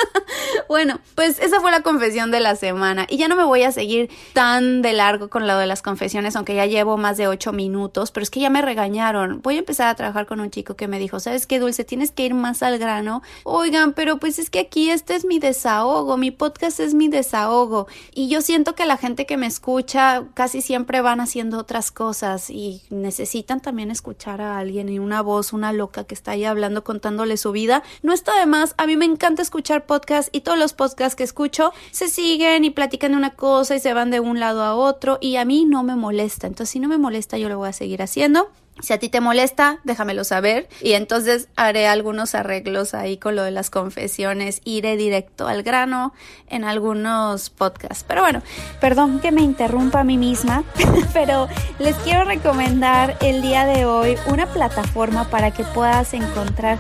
bueno, 0.69 1.01
pues 1.15 1.39
esa 1.39 1.61
fue 1.61 1.71
la 1.71 1.81
confesión 1.81 2.31
de 2.31 2.41
la 2.41 2.55
semana 2.55 3.07
y 3.09 3.17
ya 3.17 3.29
no 3.29 3.37
me 3.37 3.45
voy 3.45 3.63
a 3.63 3.73
seguir 3.73 4.11
tan 4.35 4.83
de 4.83 4.93
largo 4.93 5.31
con 5.31 5.47
lo 5.47 5.57
de 5.57 5.67
las 5.67 5.81
confesiones, 5.81 6.37
aunque 6.37 6.55
ya 6.55 6.67
llevo 6.67 6.99
más 6.99 7.17
de 7.17 7.27
ocho 7.27 7.53
minutos, 7.53 8.11
pero 8.11 8.23
es 8.23 8.31
que 8.31 8.41
ya 8.41 8.51
me 8.51 8.61
regañaron. 8.61 9.41
Voy 9.43 9.57
a 9.57 9.61
empezar 9.61 9.89
a 9.89 9.95
trabajar 9.95 10.27
con 10.27 10.41
un 10.41 10.51
chico 10.51 10.77
que 10.77 10.87
me 10.87 10.99
dijo, 10.99 11.21
¿sabes 11.21 11.47
qué, 11.47 11.59
Dulce? 11.59 11.85
Tienes 11.85 12.11
que 12.11 12.25
ir 12.25 12.35
más 12.35 12.63
al 12.63 12.79
grano. 12.79 13.23
Oigan, 13.45 13.95
pero 13.95 14.19
pues 14.19 14.39
es 14.39 14.51
que 14.51 14.61
aquí 14.61 14.91
este 14.91 15.15
es 15.15 15.25
mi 15.25 15.39
desahogo, 15.39 16.19
mi 16.19 16.31
podcast 16.31 16.79
es 16.79 16.93
mi 16.93 17.09
desahogo 17.09 17.87
y 18.13 18.29
yo 18.29 18.43
siento 18.43 18.75
que 18.75 18.85
la 18.85 18.99
gente 18.99 19.25
que 19.25 19.39
me 19.39 19.47
escucha 19.47 20.25
casi 20.35 20.61
siempre 20.61 21.01
van 21.01 21.21
haciendo 21.21 21.59
otras 21.59 21.91
cosas 21.91 22.34
y 22.51 22.83
necesitan 22.91 23.61
también 23.61 23.91
escuchar 23.91 24.41
a 24.41 24.59
alguien 24.59 24.89
y 24.89 24.99
una 24.99 25.23
voz, 25.23 25.53
una 25.53 25.73
loca 25.73 26.05
que 26.05 26.15
está 26.15 26.33
ahí 26.33 26.45
hablando, 26.45 26.85
contándole 26.85 27.37
su 27.37 27.53
vida. 27.53 27.83
No 28.03 28.13
está 28.13 28.39
de 28.39 28.47
más 28.47 28.75
a 28.77 28.87
mí 28.87 28.97
me 28.97 29.05
encanta 29.05 29.43
escuchar 29.43 29.87
podcasts 29.87 30.31
y 30.33 30.41
todos 30.41 30.59
los 30.59 30.73
podcasts 30.73 31.17
que 31.17 31.25
escucho 31.25 31.73
se 31.91 32.09
siguen 32.09 32.65
y 32.65 32.71
platican 32.71 33.13
de 33.13 33.19
una 33.19 33.35
cosa 33.35 33.77
y 33.77 33.81
se 33.81 33.95
van 33.95 34.11
de 34.11 34.21
un 34.21 34.41
lado 34.41 34.63
a 34.63 34.75
otro 34.75 35.19
y 35.21 35.37
a 35.37 35.45
mí 35.45 35.65
no 35.65 35.83
me 35.83 35.97
molesta. 35.97 36.47
Entonces, 36.47 36.71
si 36.71 36.81
no 36.81 36.89
me 36.89 36.99
molesta, 36.99 37.39
yo 37.39 37.49
lo 37.49 37.59
voy 37.59 37.69
a 37.69 37.73
seguir 37.73 38.03
haciendo. 38.03 38.49
Si 38.81 38.93
a 38.93 38.99
ti 38.99 39.09
te 39.09 39.21
molesta, 39.21 39.79
déjamelo 39.85 40.25
saber 40.25 40.69
y 40.83 40.93
entonces 40.93 41.49
haré 41.55 41.87
algunos 41.87 42.35
arreglos 42.35 42.93
ahí 42.93 43.19
con 43.19 43.37
lo 43.37 43.45
de 43.45 43.53
las 43.53 43.71
confesiones. 43.71 44.61
Iré 44.65 44.97
directo 44.97 45.47
al 45.47 45.63
grano 45.63 46.13
en 46.49 46.65
algunos 46.65 47.51
podcasts. 47.51 48.05
Pero 48.07 48.23
bueno, 48.23 48.43
perdón 48.81 49.21
que 49.21 49.31
me 49.31 49.43
interrumpa 49.43 50.01
a 50.01 50.05
mí 50.05 50.19
misma, 50.19 50.65
pero 51.13 51.49
les 51.79 51.95
quiero 51.97 52.25
recomendar 52.25 53.17
el 53.21 53.43
día 53.43 53.65
de 53.65 53.87
hoy 53.87 54.17
una 54.27 54.47
plataforma 54.47 55.31
para 55.31 55.53
que 55.53 55.63
puedas 55.63 56.13
encontrar 56.13 56.79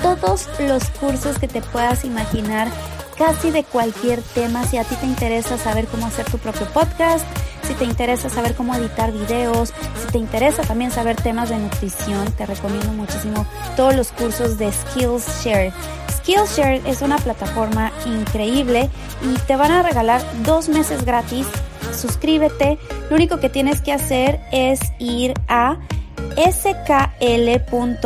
todos 0.00 0.48
los 0.60 0.90
cursos 0.90 1.38
que 1.38 1.48
te 1.48 1.60
puedas 1.60 2.04
imaginar, 2.04 2.68
casi 3.16 3.50
de 3.50 3.64
cualquier 3.64 4.22
tema. 4.22 4.64
Si 4.64 4.76
a 4.76 4.84
ti 4.84 4.94
te 4.96 5.06
interesa 5.06 5.58
saber 5.58 5.86
cómo 5.86 6.06
hacer 6.06 6.24
tu 6.26 6.38
propio 6.38 6.66
podcast, 6.72 7.26
si 7.62 7.74
te 7.74 7.84
interesa 7.84 8.28
saber 8.28 8.54
cómo 8.54 8.74
editar 8.74 9.12
videos, 9.12 9.72
si 10.00 10.12
te 10.12 10.18
interesa 10.18 10.62
también 10.62 10.90
saber 10.90 11.16
temas 11.16 11.48
de 11.48 11.58
nutrición, 11.58 12.30
te 12.32 12.46
recomiendo 12.46 12.92
muchísimo 12.92 13.46
todos 13.76 13.94
los 13.94 14.12
cursos 14.12 14.58
de 14.58 14.70
Skillshare 14.70 15.72
Skillshare 16.24 16.80
es 16.86 17.02
una 17.02 17.18
plataforma 17.18 17.92
increíble 18.06 18.88
y 19.22 19.38
te 19.46 19.56
van 19.56 19.70
a 19.70 19.82
regalar 19.82 20.22
dos 20.42 20.70
meses 20.70 21.04
gratis. 21.04 21.46
Suscríbete. 21.94 22.78
Lo 23.10 23.16
único 23.16 23.40
que 23.40 23.50
tienes 23.50 23.82
que 23.82 23.92
hacer 23.92 24.40
es 24.50 24.80
ir 24.98 25.34
a 25.48 25.78
skl.sh 26.36 28.04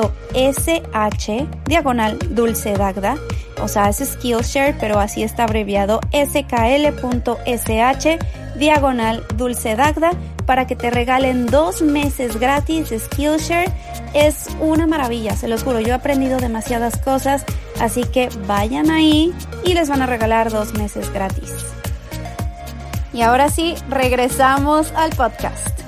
diagonal 1.67 2.19
dulce 2.31 2.75
dagda. 2.75 3.17
O 3.61 3.69
sea, 3.69 3.89
es 3.89 3.99
Skillshare, 3.99 4.77
pero 4.79 5.01
así 5.01 5.23
está 5.23 5.45
abreviado 5.45 6.01
skl.sh 6.13 8.19
diagonal 8.57 9.25
dulce 9.37 9.77
dagda 9.77 10.11
para 10.47 10.67
que 10.67 10.77
te 10.77 10.91
regalen 10.91 11.47
dos 11.47 11.83
meses 11.83 12.39
gratis 12.39 12.91
de 12.91 12.99
Skillshare. 12.99 13.71
Es 14.15 14.49
una 14.61 14.87
maravilla, 14.87 15.37
se 15.37 15.49
los 15.49 15.63
juro. 15.63 15.81
Yo 15.81 15.89
he 15.89 15.93
aprendido 15.93 16.39
demasiadas 16.39 16.97
cosas, 16.99 17.45
así 17.81 18.05
que 18.05 18.29
vayan 18.47 18.91
ahí 18.91 19.35
y 19.65 19.75
les 19.75 19.89
van 19.89 20.03
a 20.03 20.07
regalar 20.07 20.51
dos 20.51 20.75
meses 20.75 21.13
gratis. 21.13 21.53
Y 23.13 23.23
ahora 23.23 23.51
sí, 23.51 23.75
regresamos 23.89 24.93
al 24.93 25.11
podcast. 25.11 25.88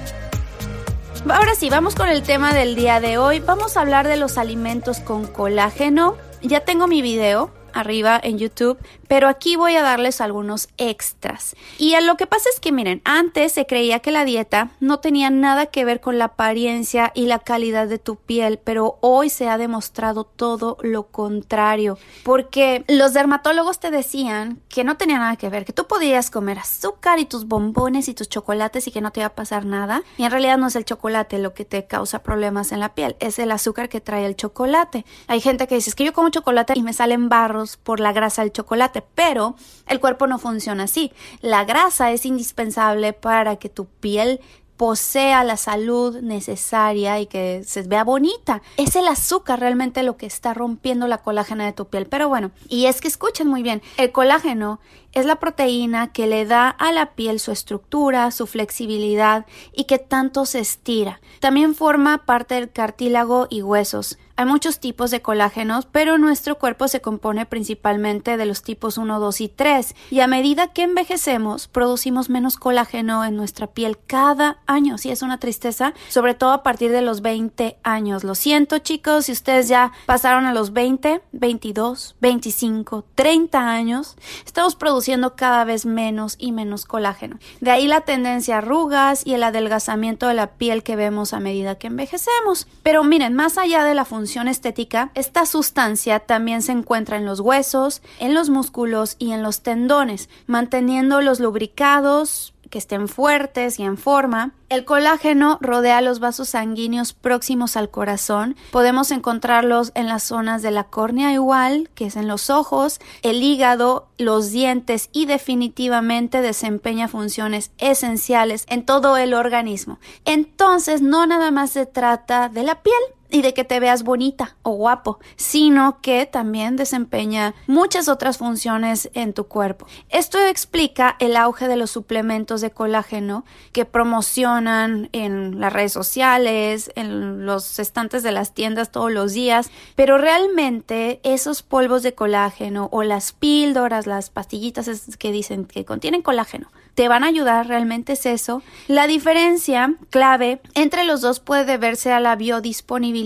Ahora 1.32 1.54
sí, 1.54 1.70
vamos 1.70 1.94
con 1.94 2.08
el 2.08 2.22
tema 2.22 2.52
del 2.52 2.74
día 2.74 2.98
de 2.98 3.16
hoy. 3.16 3.38
Vamos 3.38 3.76
a 3.76 3.82
hablar 3.82 4.08
de 4.08 4.16
los 4.16 4.36
alimentos 4.36 4.98
con 4.98 5.26
colágeno. 5.26 6.16
Ya 6.42 6.60
tengo 6.60 6.88
mi 6.88 7.02
video 7.02 7.52
arriba 7.74 8.20
en 8.22 8.38
YouTube, 8.38 8.78
pero 9.08 9.28
aquí 9.28 9.56
voy 9.56 9.76
a 9.76 9.82
darles 9.82 10.20
algunos 10.20 10.68
extras. 10.76 11.56
Y 11.78 11.94
lo 12.00 12.16
que 12.16 12.26
pasa 12.26 12.48
es 12.52 12.60
que 12.60 12.72
miren, 12.72 13.02
antes 13.04 13.52
se 13.52 13.66
creía 13.66 14.00
que 14.00 14.10
la 14.10 14.24
dieta 14.24 14.70
no 14.80 15.00
tenía 15.00 15.30
nada 15.30 15.66
que 15.66 15.84
ver 15.84 16.00
con 16.00 16.18
la 16.18 16.26
apariencia 16.26 17.12
y 17.14 17.26
la 17.26 17.38
calidad 17.38 17.88
de 17.88 17.98
tu 17.98 18.16
piel, 18.16 18.58
pero 18.62 18.98
hoy 19.00 19.30
se 19.30 19.48
ha 19.48 19.58
demostrado 19.58 20.24
todo 20.24 20.78
lo 20.82 21.08
contrario, 21.08 21.98
porque 22.24 22.84
los 22.88 23.12
dermatólogos 23.12 23.80
te 23.80 23.90
decían 23.90 24.60
que 24.68 24.84
no 24.84 24.96
tenía 24.96 25.18
nada 25.18 25.36
que 25.36 25.50
ver, 25.50 25.64
que 25.64 25.72
tú 25.72 25.86
podías 25.86 26.30
comer 26.30 26.58
azúcar 26.58 27.18
y 27.18 27.26
tus 27.26 27.46
bombones 27.46 28.08
y 28.08 28.14
tus 28.14 28.28
chocolates 28.28 28.86
y 28.86 28.90
que 28.90 29.00
no 29.00 29.10
te 29.10 29.20
iba 29.20 29.26
a 29.26 29.34
pasar 29.34 29.64
nada, 29.64 30.02
y 30.16 30.24
en 30.24 30.30
realidad 30.30 30.58
no 30.58 30.68
es 30.68 30.76
el 30.76 30.84
chocolate 30.84 31.38
lo 31.38 31.54
que 31.54 31.64
te 31.64 31.86
causa 31.86 32.22
problemas 32.22 32.72
en 32.72 32.80
la 32.80 32.94
piel, 32.94 33.16
es 33.20 33.38
el 33.38 33.50
azúcar 33.50 33.88
que 33.88 34.00
trae 34.00 34.24
el 34.24 34.36
chocolate. 34.36 35.04
Hay 35.26 35.40
gente 35.40 35.66
que 35.66 35.74
dice, 35.74 35.90
es 35.90 35.94
que 35.94 36.04
yo 36.04 36.12
como 36.12 36.30
chocolate 36.30 36.72
y 36.76 36.82
me 36.82 36.92
salen 36.92 37.28
barros 37.28 37.59
por 37.82 38.00
la 38.00 38.12
grasa 38.12 38.42
del 38.42 38.52
chocolate, 38.52 39.02
pero 39.14 39.56
el 39.86 40.00
cuerpo 40.00 40.26
no 40.26 40.38
funciona 40.38 40.84
así. 40.84 41.12
La 41.40 41.64
grasa 41.64 42.12
es 42.12 42.26
indispensable 42.26 43.12
para 43.12 43.56
que 43.56 43.68
tu 43.68 43.86
piel 43.86 44.40
posea 44.80 45.44
la 45.44 45.58
salud 45.58 46.22
necesaria 46.22 47.20
y 47.20 47.26
que 47.26 47.62
se 47.66 47.82
vea 47.82 48.02
bonita. 48.02 48.62
Es 48.78 48.96
el 48.96 49.08
azúcar 49.08 49.60
realmente 49.60 50.02
lo 50.02 50.16
que 50.16 50.24
está 50.24 50.54
rompiendo 50.54 51.06
la 51.06 51.18
colágena 51.18 51.66
de 51.66 51.74
tu 51.74 51.88
piel. 51.88 52.06
Pero 52.06 52.30
bueno, 52.30 52.50
y 52.66 52.86
es 52.86 53.02
que 53.02 53.08
escuchen 53.08 53.46
muy 53.46 53.62
bien, 53.62 53.82
el 53.98 54.10
colágeno 54.10 54.80
es 55.12 55.26
la 55.26 55.36
proteína 55.36 56.12
que 56.12 56.26
le 56.26 56.46
da 56.46 56.70
a 56.70 56.92
la 56.92 57.12
piel 57.12 57.40
su 57.40 57.52
estructura, 57.52 58.30
su 58.30 58.46
flexibilidad 58.46 59.44
y 59.74 59.84
que 59.84 59.98
tanto 59.98 60.46
se 60.46 60.60
estira. 60.60 61.20
También 61.40 61.74
forma 61.74 62.24
parte 62.24 62.54
del 62.54 62.72
cartílago 62.72 63.48
y 63.50 63.60
huesos. 63.60 64.18
Hay 64.40 64.46
muchos 64.46 64.80
tipos 64.80 65.10
de 65.10 65.20
colágenos, 65.20 65.84
pero 65.84 66.16
nuestro 66.16 66.58
cuerpo 66.58 66.88
se 66.88 67.02
compone 67.02 67.44
principalmente 67.44 68.38
de 68.38 68.46
los 68.46 68.62
tipos 68.62 68.96
1, 68.96 69.20
2 69.20 69.40
y 69.42 69.48
3, 69.48 69.94
y 70.10 70.20
a 70.20 70.26
medida 70.26 70.68
que 70.68 70.84
envejecemos, 70.84 71.68
producimos 71.68 72.30
menos 72.30 72.56
colágeno 72.56 73.22
en 73.22 73.36
nuestra 73.36 73.66
piel 73.66 73.98
cada 74.06 74.60
año. 74.66 74.96
Sí, 74.96 75.10
es 75.10 75.20
una 75.20 75.36
tristeza, 75.36 75.92
sobre 76.08 76.32
todo 76.32 76.52
a 76.52 76.62
partir 76.62 76.90
de 76.90 77.02
los 77.02 77.20
20 77.20 77.76
años. 77.82 78.24
Lo 78.24 78.34
siento, 78.34 78.78
chicos, 78.78 79.26
si 79.26 79.32
ustedes 79.32 79.68
ya 79.68 79.92
pasaron 80.06 80.46
a 80.46 80.54
los 80.54 80.72
20, 80.72 81.20
22, 81.32 82.16
25, 82.22 83.04
30 83.14 83.70
años, 83.70 84.16
estamos 84.46 84.74
produciendo 84.74 85.36
cada 85.36 85.64
vez 85.64 85.84
menos 85.84 86.36
y 86.38 86.52
menos 86.52 86.86
colágeno. 86.86 87.38
De 87.60 87.72
ahí 87.72 87.86
la 87.86 88.00
tendencia 88.06 88.54
a 88.54 88.58
arrugas 88.60 89.26
y 89.26 89.34
el 89.34 89.42
adelgazamiento 89.42 90.28
de 90.28 90.34
la 90.34 90.52
piel 90.52 90.82
que 90.82 90.96
vemos 90.96 91.34
a 91.34 91.40
medida 91.40 91.74
que 91.74 91.88
envejecemos. 91.88 92.66
Pero 92.82 93.04
miren, 93.04 93.34
más 93.34 93.58
allá 93.58 93.84
de 93.84 93.94
la 93.94 94.06
función 94.06 94.29
estética, 94.38 95.10
esta 95.14 95.46
sustancia 95.46 96.20
también 96.20 96.62
se 96.62 96.72
encuentra 96.72 97.16
en 97.16 97.24
los 97.24 97.40
huesos, 97.40 98.02
en 98.18 98.34
los 98.34 98.50
músculos 98.50 99.16
y 99.18 99.32
en 99.32 99.42
los 99.42 99.62
tendones, 99.62 100.28
manteniéndolos 100.46 101.40
lubricados, 101.40 102.54
que 102.70 102.78
estén 102.78 103.08
fuertes 103.08 103.78
y 103.78 103.82
en 103.82 103.98
forma. 103.98 104.52
El 104.68 104.84
colágeno 104.84 105.58
rodea 105.60 106.00
los 106.00 106.20
vasos 106.20 106.50
sanguíneos 106.50 107.12
próximos 107.12 107.76
al 107.76 107.90
corazón. 107.90 108.56
Podemos 108.70 109.10
encontrarlos 109.10 109.90
en 109.94 110.06
las 110.06 110.22
zonas 110.22 110.62
de 110.62 110.70
la 110.70 110.84
córnea 110.84 111.32
igual, 111.32 111.90
que 111.94 112.06
es 112.06 112.16
en 112.16 112.28
los 112.28 112.48
ojos, 112.48 113.00
el 113.22 113.42
hígado, 113.42 114.08
los 114.16 114.52
dientes 114.52 115.10
y 115.12 115.26
definitivamente 115.26 116.40
desempeña 116.40 117.08
funciones 117.08 117.72
esenciales 117.78 118.64
en 118.68 118.86
todo 118.86 119.16
el 119.16 119.34
organismo. 119.34 119.98
Entonces, 120.24 121.02
no 121.02 121.26
nada 121.26 121.50
más 121.50 121.70
se 121.70 121.86
trata 121.86 122.48
de 122.48 122.62
la 122.62 122.82
piel, 122.82 122.94
y 123.30 123.42
de 123.42 123.54
que 123.54 123.64
te 123.64 123.80
veas 123.80 124.02
bonita 124.02 124.56
o 124.62 124.72
guapo, 124.72 125.18
sino 125.36 126.00
que 126.00 126.26
también 126.26 126.76
desempeña 126.76 127.54
muchas 127.66 128.08
otras 128.08 128.38
funciones 128.38 129.10
en 129.14 129.32
tu 129.32 129.44
cuerpo. 129.44 129.86
Esto 130.08 130.38
explica 130.38 131.16
el 131.18 131.36
auge 131.36 131.68
de 131.68 131.76
los 131.76 131.90
suplementos 131.90 132.60
de 132.60 132.70
colágeno 132.70 133.44
que 133.72 133.84
promocionan 133.84 135.08
en 135.12 135.60
las 135.60 135.72
redes 135.72 135.92
sociales, 135.92 136.90
en 136.96 137.46
los 137.46 137.78
estantes 137.78 138.22
de 138.22 138.32
las 138.32 138.52
tiendas 138.52 138.90
todos 138.90 139.12
los 139.12 139.32
días, 139.32 139.70
pero 139.94 140.18
realmente 140.18 141.20
esos 141.22 141.62
polvos 141.62 142.02
de 142.02 142.14
colágeno 142.14 142.88
o 142.92 143.02
las 143.02 143.32
píldoras, 143.32 144.06
las 144.06 144.30
pastillitas 144.30 144.88
que 145.18 145.32
dicen 145.32 145.64
que 145.64 145.84
contienen 145.84 146.22
colágeno, 146.22 146.70
te 146.94 147.08
van 147.08 147.24
a 147.24 147.28
ayudar, 147.28 147.66
realmente 147.66 148.12
es 148.12 148.26
eso. 148.26 148.62
La 148.88 149.06
diferencia 149.06 149.94
clave 150.10 150.60
entre 150.74 151.04
los 151.04 151.20
dos 151.20 151.40
puede 151.40 151.78
verse 151.78 152.12
a 152.12 152.20
la 152.20 152.36
biodisponibilidad, 152.36 153.19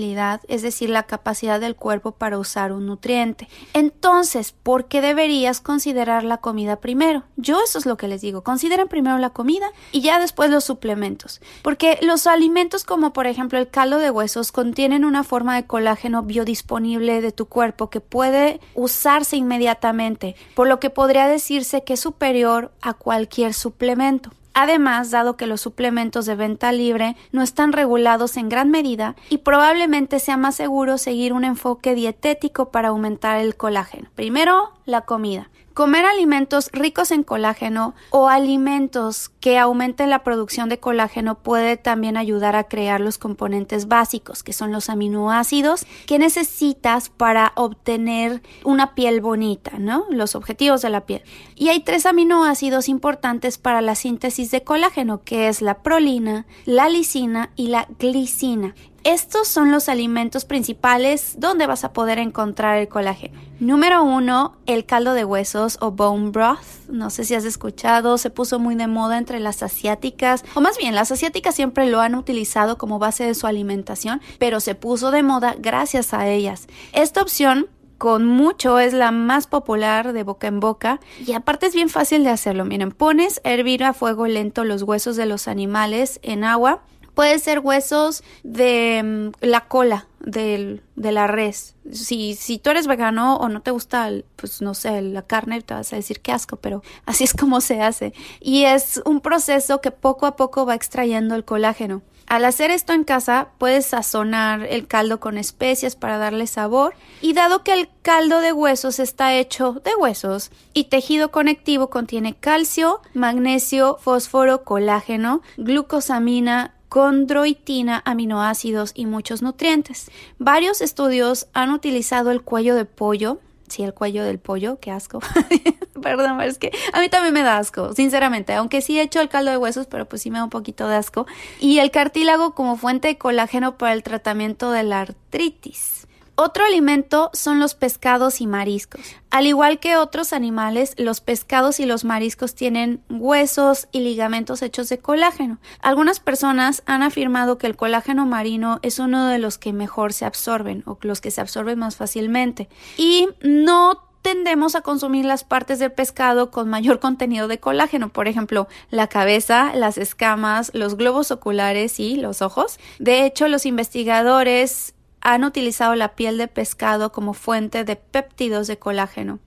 es 0.48 0.62
decir, 0.62 0.90
la 0.90 1.04
capacidad 1.04 1.60
del 1.60 1.76
cuerpo 1.76 2.12
para 2.12 2.38
usar 2.38 2.72
un 2.72 2.86
nutriente. 2.86 3.48
Entonces, 3.72 4.52
¿por 4.52 4.88
qué 4.88 5.00
deberías 5.00 5.60
considerar 5.60 6.24
la 6.24 6.38
comida 6.38 6.80
primero? 6.80 7.24
Yo 7.36 7.60
eso 7.62 7.78
es 7.78 7.86
lo 7.86 7.96
que 7.96 8.08
les 8.08 8.20
digo, 8.20 8.42
consideren 8.42 8.88
primero 8.88 9.18
la 9.18 9.30
comida 9.30 9.70
y 9.92 10.00
ya 10.00 10.18
después 10.18 10.50
los 10.50 10.64
suplementos, 10.64 11.40
porque 11.62 11.98
los 12.02 12.26
alimentos 12.26 12.84
como 12.84 13.12
por 13.12 13.26
ejemplo 13.26 13.58
el 13.58 13.68
caldo 13.68 13.98
de 13.98 14.10
huesos 14.10 14.52
contienen 14.52 15.04
una 15.04 15.24
forma 15.24 15.54
de 15.54 15.66
colágeno 15.66 16.22
biodisponible 16.22 17.20
de 17.20 17.32
tu 17.32 17.46
cuerpo 17.46 17.90
que 17.90 18.00
puede 18.00 18.60
usarse 18.74 19.36
inmediatamente, 19.36 20.36
por 20.54 20.68
lo 20.68 20.80
que 20.80 20.90
podría 20.90 21.26
decirse 21.26 21.84
que 21.84 21.94
es 21.94 22.00
superior 22.00 22.72
a 22.80 22.94
cualquier 22.94 23.54
suplemento. 23.54 24.30
Además, 24.54 25.10
dado 25.10 25.36
que 25.36 25.48
los 25.48 25.60
suplementos 25.60 26.26
de 26.26 26.36
venta 26.36 26.70
libre 26.72 27.16
no 27.32 27.42
están 27.42 27.72
regulados 27.72 28.36
en 28.36 28.48
gran 28.48 28.70
medida 28.70 29.16
y 29.28 29.38
probablemente 29.38 30.20
sea 30.20 30.36
más 30.36 30.54
seguro 30.54 30.96
seguir 30.96 31.32
un 31.32 31.44
enfoque 31.44 31.94
dietético 31.94 32.70
para 32.70 32.88
aumentar 32.88 33.38
el 33.38 33.56
colágeno. 33.56 34.08
Primero, 34.14 34.70
la 34.86 35.02
comida. 35.02 35.50
Comer 35.74 36.04
alimentos 36.04 36.70
ricos 36.72 37.10
en 37.10 37.24
colágeno 37.24 37.96
o 38.10 38.28
alimentos 38.28 39.30
que 39.40 39.58
aumenten 39.58 40.08
la 40.08 40.22
producción 40.22 40.68
de 40.68 40.78
colágeno 40.78 41.40
puede 41.40 41.76
también 41.76 42.16
ayudar 42.16 42.54
a 42.54 42.68
crear 42.68 43.00
los 43.00 43.18
componentes 43.18 43.88
básicos, 43.88 44.44
que 44.44 44.52
son 44.52 44.70
los 44.70 44.88
aminoácidos 44.88 45.84
que 46.06 46.20
necesitas 46.20 47.08
para 47.08 47.50
obtener 47.56 48.40
una 48.62 48.94
piel 48.94 49.20
bonita, 49.20 49.72
¿no? 49.80 50.06
Los 50.10 50.36
objetivos 50.36 50.80
de 50.80 50.90
la 50.90 51.06
piel. 51.06 51.22
Y 51.56 51.70
hay 51.70 51.80
tres 51.80 52.06
aminoácidos 52.06 52.88
importantes 52.88 53.58
para 53.58 53.80
la 53.80 53.96
síntesis 53.96 54.52
de 54.52 54.62
colágeno, 54.62 55.24
que 55.24 55.48
es 55.48 55.60
la 55.60 55.82
prolina, 55.82 56.46
la 56.66 56.88
lisina 56.88 57.50
y 57.56 57.66
la 57.66 57.88
glicina. 57.98 58.76
Estos 59.04 59.48
son 59.48 59.70
los 59.70 59.90
alimentos 59.90 60.46
principales 60.46 61.34
donde 61.38 61.66
vas 61.66 61.84
a 61.84 61.92
poder 61.92 62.18
encontrar 62.18 62.78
el 62.78 62.88
colágeno. 62.88 63.38
Número 63.60 64.02
uno, 64.02 64.56
el 64.64 64.86
caldo 64.86 65.12
de 65.12 65.26
huesos 65.26 65.76
o 65.82 65.90
bone 65.90 66.30
broth. 66.30 66.88
No 66.88 67.10
sé 67.10 67.24
si 67.24 67.34
has 67.34 67.44
escuchado, 67.44 68.16
se 68.16 68.30
puso 68.30 68.58
muy 68.58 68.76
de 68.76 68.86
moda 68.86 69.18
entre 69.18 69.40
las 69.40 69.62
asiáticas, 69.62 70.42
o 70.54 70.62
más 70.62 70.78
bien 70.78 70.94
las 70.94 71.12
asiáticas 71.12 71.54
siempre 71.54 71.86
lo 71.86 72.00
han 72.00 72.14
utilizado 72.14 72.78
como 72.78 72.98
base 72.98 73.24
de 73.24 73.34
su 73.34 73.46
alimentación, 73.46 74.22
pero 74.38 74.58
se 74.58 74.74
puso 74.74 75.10
de 75.10 75.22
moda 75.22 75.54
gracias 75.58 76.14
a 76.14 76.26
ellas. 76.26 76.66
Esta 76.94 77.20
opción 77.20 77.68
con 77.98 78.26
mucho 78.26 78.78
es 78.78 78.92
la 78.92 79.10
más 79.10 79.46
popular 79.46 80.14
de 80.14 80.22
boca 80.22 80.46
en 80.46 80.60
boca 80.60 81.00
y 81.24 81.32
aparte 81.32 81.66
es 81.66 81.74
bien 81.74 81.90
fácil 81.90 82.24
de 82.24 82.30
hacerlo. 82.30 82.64
Miren, 82.64 82.90
pones 82.90 83.40
hervir 83.44 83.84
a 83.84 83.92
fuego 83.92 84.26
lento 84.26 84.64
los 84.64 84.82
huesos 84.82 85.16
de 85.16 85.26
los 85.26 85.46
animales 85.46 86.20
en 86.22 86.44
agua 86.44 86.82
Puede 87.14 87.38
ser 87.38 87.60
huesos 87.60 88.22
de 88.42 89.02
mm, 89.02 89.44
la 89.46 89.68
cola 89.68 90.06
de 90.24 90.80
la 90.96 91.26
res. 91.26 91.74
Si, 91.92 92.34
si 92.34 92.58
tú 92.58 92.70
eres 92.70 92.86
vegano 92.86 93.36
o 93.36 93.48
no 93.48 93.60
te 93.60 93.70
gusta, 93.70 94.10
pues 94.36 94.62
no 94.62 94.74
sé, 94.74 95.02
la 95.02 95.22
carne, 95.22 95.60
te 95.60 95.74
vas 95.74 95.92
a 95.92 95.96
decir 95.96 96.20
qué 96.20 96.32
asco, 96.32 96.56
pero 96.56 96.82
así 97.06 97.24
es 97.24 97.34
como 97.34 97.60
se 97.60 97.82
hace. 97.82 98.14
Y 98.40 98.64
es 98.64 99.02
un 99.04 99.20
proceso 99.20 99.80
que 99.80 99.90
poco 99.90 100.26
a 100.26 100.36
poco 100.36 100.66
va 100.66 100.74
extrayendo 100.74 101.34
el 101.34 101.44
colágeno. 101.44 102.02
Al 102.26 102.46
hacer 102.46 102.70
esto 102.70 102.94
en 102.94 103.04
casa, 103.04 103.48
puedes 103.58 103.86
sazonar 103.86 104.62
el 104.62 104.86
caldo 104.86 105.20
con 105.20 105.36
especias 105.36 105.94
para 105.94 106.16
darle 106.16 106.46
sabor. 106.46 106.94
Y 107.20 107.34
dado 107.34 107.62
que 107.62 107.74
el 107.74 107.90
caldo 108.00 108.40
de 108.40 108.52
huesos 108.52 108.98
está 108.98 109.34
hecho 109.34 109.82
de 109.84 109.94
huesos 109.94 110.50
y 110.72 110.84
tejido 110.84 111.30
conectivo 111.30 111.90
contiene 111.90 112.34
calcio, 112.34 113.02
magnesio, 113.12 113.98
fósforo, 114.00 114.64
colágeno, 114.64 115.42
glucosamina, 115.58 116.73
condroitina, 116.94 118.00
aminoácidos 118.04 118.92
y 118.94 119.06
muchos 119.06 119.42
nutrientes. 119.42 120.12
Varios 120.38 120.80
estudios 120.80 121.48
han 121.52 121.70
utilizado 121.70 122.30
el 122.30 122.42
cuello 122.42 122.76
de 122.76 122.84
pollo, 122.84 123.40
sí, 123.66 123.82
el 123.82 123.94
cuello 123.94 124.22
del 124.22 124.38
pollo, 124.38 124.78
qué 124.78 124.92
asco. 124.92 125.18
Perdón, 126.00 126.40
es 126.42 126.56
que 126.56 126.70
a 126.92 127.00
mí 127.00 127.08
también 127.08 127.34
me 127.34 127.42
da 127.42 127.58
asco, 127.58 127.94
sinceramente, 127.94 128.54
aunque 128.54 128.80
sí 128.80 128.96
he 128.96 129.02
hecho 129.02 129.20
el 129.20 129.28
caldo 129.28 129.50
de 129.50 129.56
huesos, 129.56 129.88
pero 129.88 130.08
pues 130.08 130.22
sí 130.22 130.30
me 130.30 130.38
da 130.38 130.44
un 130.44 130.50
poquito 130.50 130.86
de 130.86 130.94
asco. 130.94 131.26
Y 131.58 131.80
el 131.80 131.90
cartílago 131.90 132.54
como 132.54 132.76
fuente 132.76 133.08
de 133.08 133.18
colágeno 133.18 133.76
para 133.76 133.92
el 133.92 134.04
tratamiento 134.04 134.70
de 134.70 134.84
la 134.84 135.00
artritis. 135.00 136.06
Otro 136.36 136.64
alimento 136.64 137.30
son 137.32 137.60
los 137.60 137.74
pescados 137.74 138.40
y 138.40 138.46
mariscos. 138.46 139.00
Al 139.30 139.46
igual 139.46 139.78
que 139.78 139.96
otros 139.96 140.32
animales, 140.32 140.94
los 140.98 141.20
pescados 141.20 141.78
y 141.78 141.86
los 141.86 142.04
mariscos 142.04 142.54
tienen 142.54 143.02
huesos 143.08 143.88
y 143.92 144.00
ligamentos 144.00 144.62
hechos 144.62 144.88
de 144.88 144.98
colágeno. 144.98 145.58
Algunas 145.80 146.18
personas 146.18 146.82
han 146.86 147.02
afirmado 147.04 147.56
que 147.56 147.68
el 147.68 147.76
colágeno 147.76 148.26
marino 148.26 148.80
es 148.82 148.98
uno 148.98 149.28
de 149.28 149.38
los 149.38 149.58
que 149.58 149.72
mejor 149.72 150.12
se 150.12 150.24
absorben 150.24 150.82
o 150.86 150.98
los 151.02 151.20
que 151.20 151.30
se 151.30 151.40
absorben 151.40 151.78
más 151.78 151.96
fácilmente. 151.96 152.68
Y 152.96 153.28
no 153.42 154.08
tendemos 154.22 154.74
a 154.74 154.80
consumir 154.80 155.26
las 155.26 155.44
partes 155.44 155.78
del 155.78 155.92
pescado 155.92 156.50
con 156.50 156.68
mayor 156.68 156.98
contenido 157.06 157.46
de 157.46 157.60
colágeno, 157.60 158.08
por 158.08 158.26
ejemplo, 158.26 158.66
la 158.90 159.06
cabeza, 159.06 159.72
las 159.74 159.98
escamas, 159.98 160.72
los 160.74 160.96
globos 160.96 161.30
oculares 161.30 162.00
y 162.00 162.16
los 162.16 162.42
ojos. 162.42 162.80
De 162.98 163.24
hecho, 163.24 163.46
los 163.46 163.66
investigadores 163.66 164.94
han 165.24 165.42
utilizado 165.42 165.94
la 165.94 166.14
piel 166.14 166.38
de 166.38 166.48
pescado 166.48 167.10
como 167.10 167.32
fuente 167.32 167.82
de 167.82 167.96
péptidos 167.96 168.66
de 168.66 168.78
colágeno. 168.78 169.40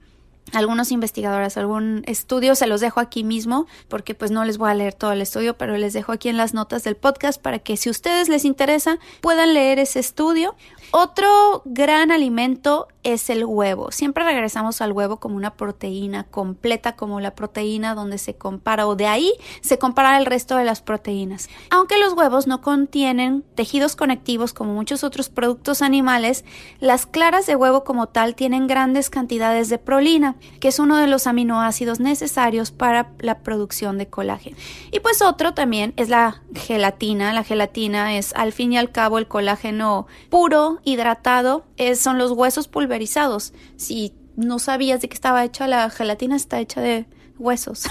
Algunos 0.52 0.92
investigadores, 0.92 1.56
algún 1.56 2.02
estudio, 2.06 2.54
se 2.54 2.66
los 2.66 2.80
dejo 2.80 3.00
aquí 3.00 3.24
mismo 3.24 3.66
porque 3.88 4.14
pues 4.14 4.30
no 4.30 4.44
les 4.44 4.58
voy 4.58 4.70
a 4.70 4.74
leer 4.74 4.94
todo 4.94 5.12
el 5.12 5.20
estudio, 5.20 5.56
pero 5.56 5.76
les 5.76 5.92
dejo 5.92 6.12
aquí 6.12 6.28
en 6.28 6.36
las 6.36 6.54
notas 6.54 6.84
del 6.84 6.96
podcast 6.96 7.40
para 7.40 7.58
que 7.58 7.76
si 7.76 7.88
a 7.88 7.92
ustedes 7.92 8.28
les 8.28 8.44
interesa 8.44 8.98
puedan 9.20 9.54
leer 9.54 9.78
ese 9.78 10.00
estudio 10.00 10.54
otro 10.90 11.60
gran 11.66 12.10
alimento 12.10 12.88
es 13.02 13.28
el 13.28 13.44
huevo. 13.44 13.90
Siempre 13.90 14.24
regresamos 14.24 14.80
al 14.80 14.92
huevo 14.92 15.18
como 15.18 15.36
una 15.36 15.54
proteína 15.54 16.24
completa, 16.24 16.96
como 16.96 17.20
la 17.20 17.34
proteína 17.34 17.94
donde 17.94 18.16
se 18.16 18.34
compara 18.34 18.86
o 18.86 18.96
de 18.96 19.06
ahí 19.06 19.32
se 19.60 19.78
compara 19.78 20.16
el 20.16 20.24
resto 20.24 20.56
de 20.56 20.64
las 20.64 20.80
proteínas. 20.80 21.48
Aunque 21.70 21.98
los 21.98 22.14
huevos 22.14 22.46
no 22.46 22.62
contienen 22.62 23.44
tejidos 23.54 23.96
conectivos 23.96 24.54
como 24.54 24.72
muchos 24.72 25.04
otros 25.04 25.28
productos 25.28 25.82
animales, 25.82 26.44
las 26.80 27.04
claras 27.04 27.44
de 27.46 27.56
huevo 27.56 27.84
como 27.84 28.08
tal 28.08 28.34
tienen 28.34 28.66
grandes 28.66 29.10
cantidades 29.10 29.68
de 29.68 29.78
prolina, 29.78 30.36
que 30.60 30.68
es 30.68 30.78
uno 30.78 30.96
de 30.96 31.06
los 31.06 31.26
aminoácidos 31.26 32.00
necesarios 32.00 32.70
para 32.70 33.10
la 33.18 33.38
producción 33.40 33.98
de 33.98 34.06
colágeno. 34.08 34.56
Y 34.90 35.00
pues 35.00 35.22
otro 35.22 35.54
también 35.54 35.94
es 35.96 36.08
la 36.08 36.42
gelatina. 36.54 37.32
La 37.32 37.44
gelatina 37.44 38.16
es 38.16 38.34
al 38.34 38.52
fin 38.52 38.72
y 38.72 38.78
al 38.78 38.90
cabo 38.90 39.18
el 39.18 39.28
colágeno 39.28 40.06
puro 40.30 40.80
hidratado 40.84 41.64
son 41.96 42.18
los 42.18 42.32
huesos 42.32 42.68
pulverizados. 42.68 43.52
Si 43.76 44.14
no 44.36 44.58
sabías 44.58 45.00
de 45.00 45.08
qué 45.08 45.14
estaba 45.14 45.44
hecha 45.44 45.66
la 45.66 45.90
gelatina, 45.90 46.36
está 46.36 46.60
hecha 46.60 46.80
de 46.80 47.06
huesos. 47.38 47.86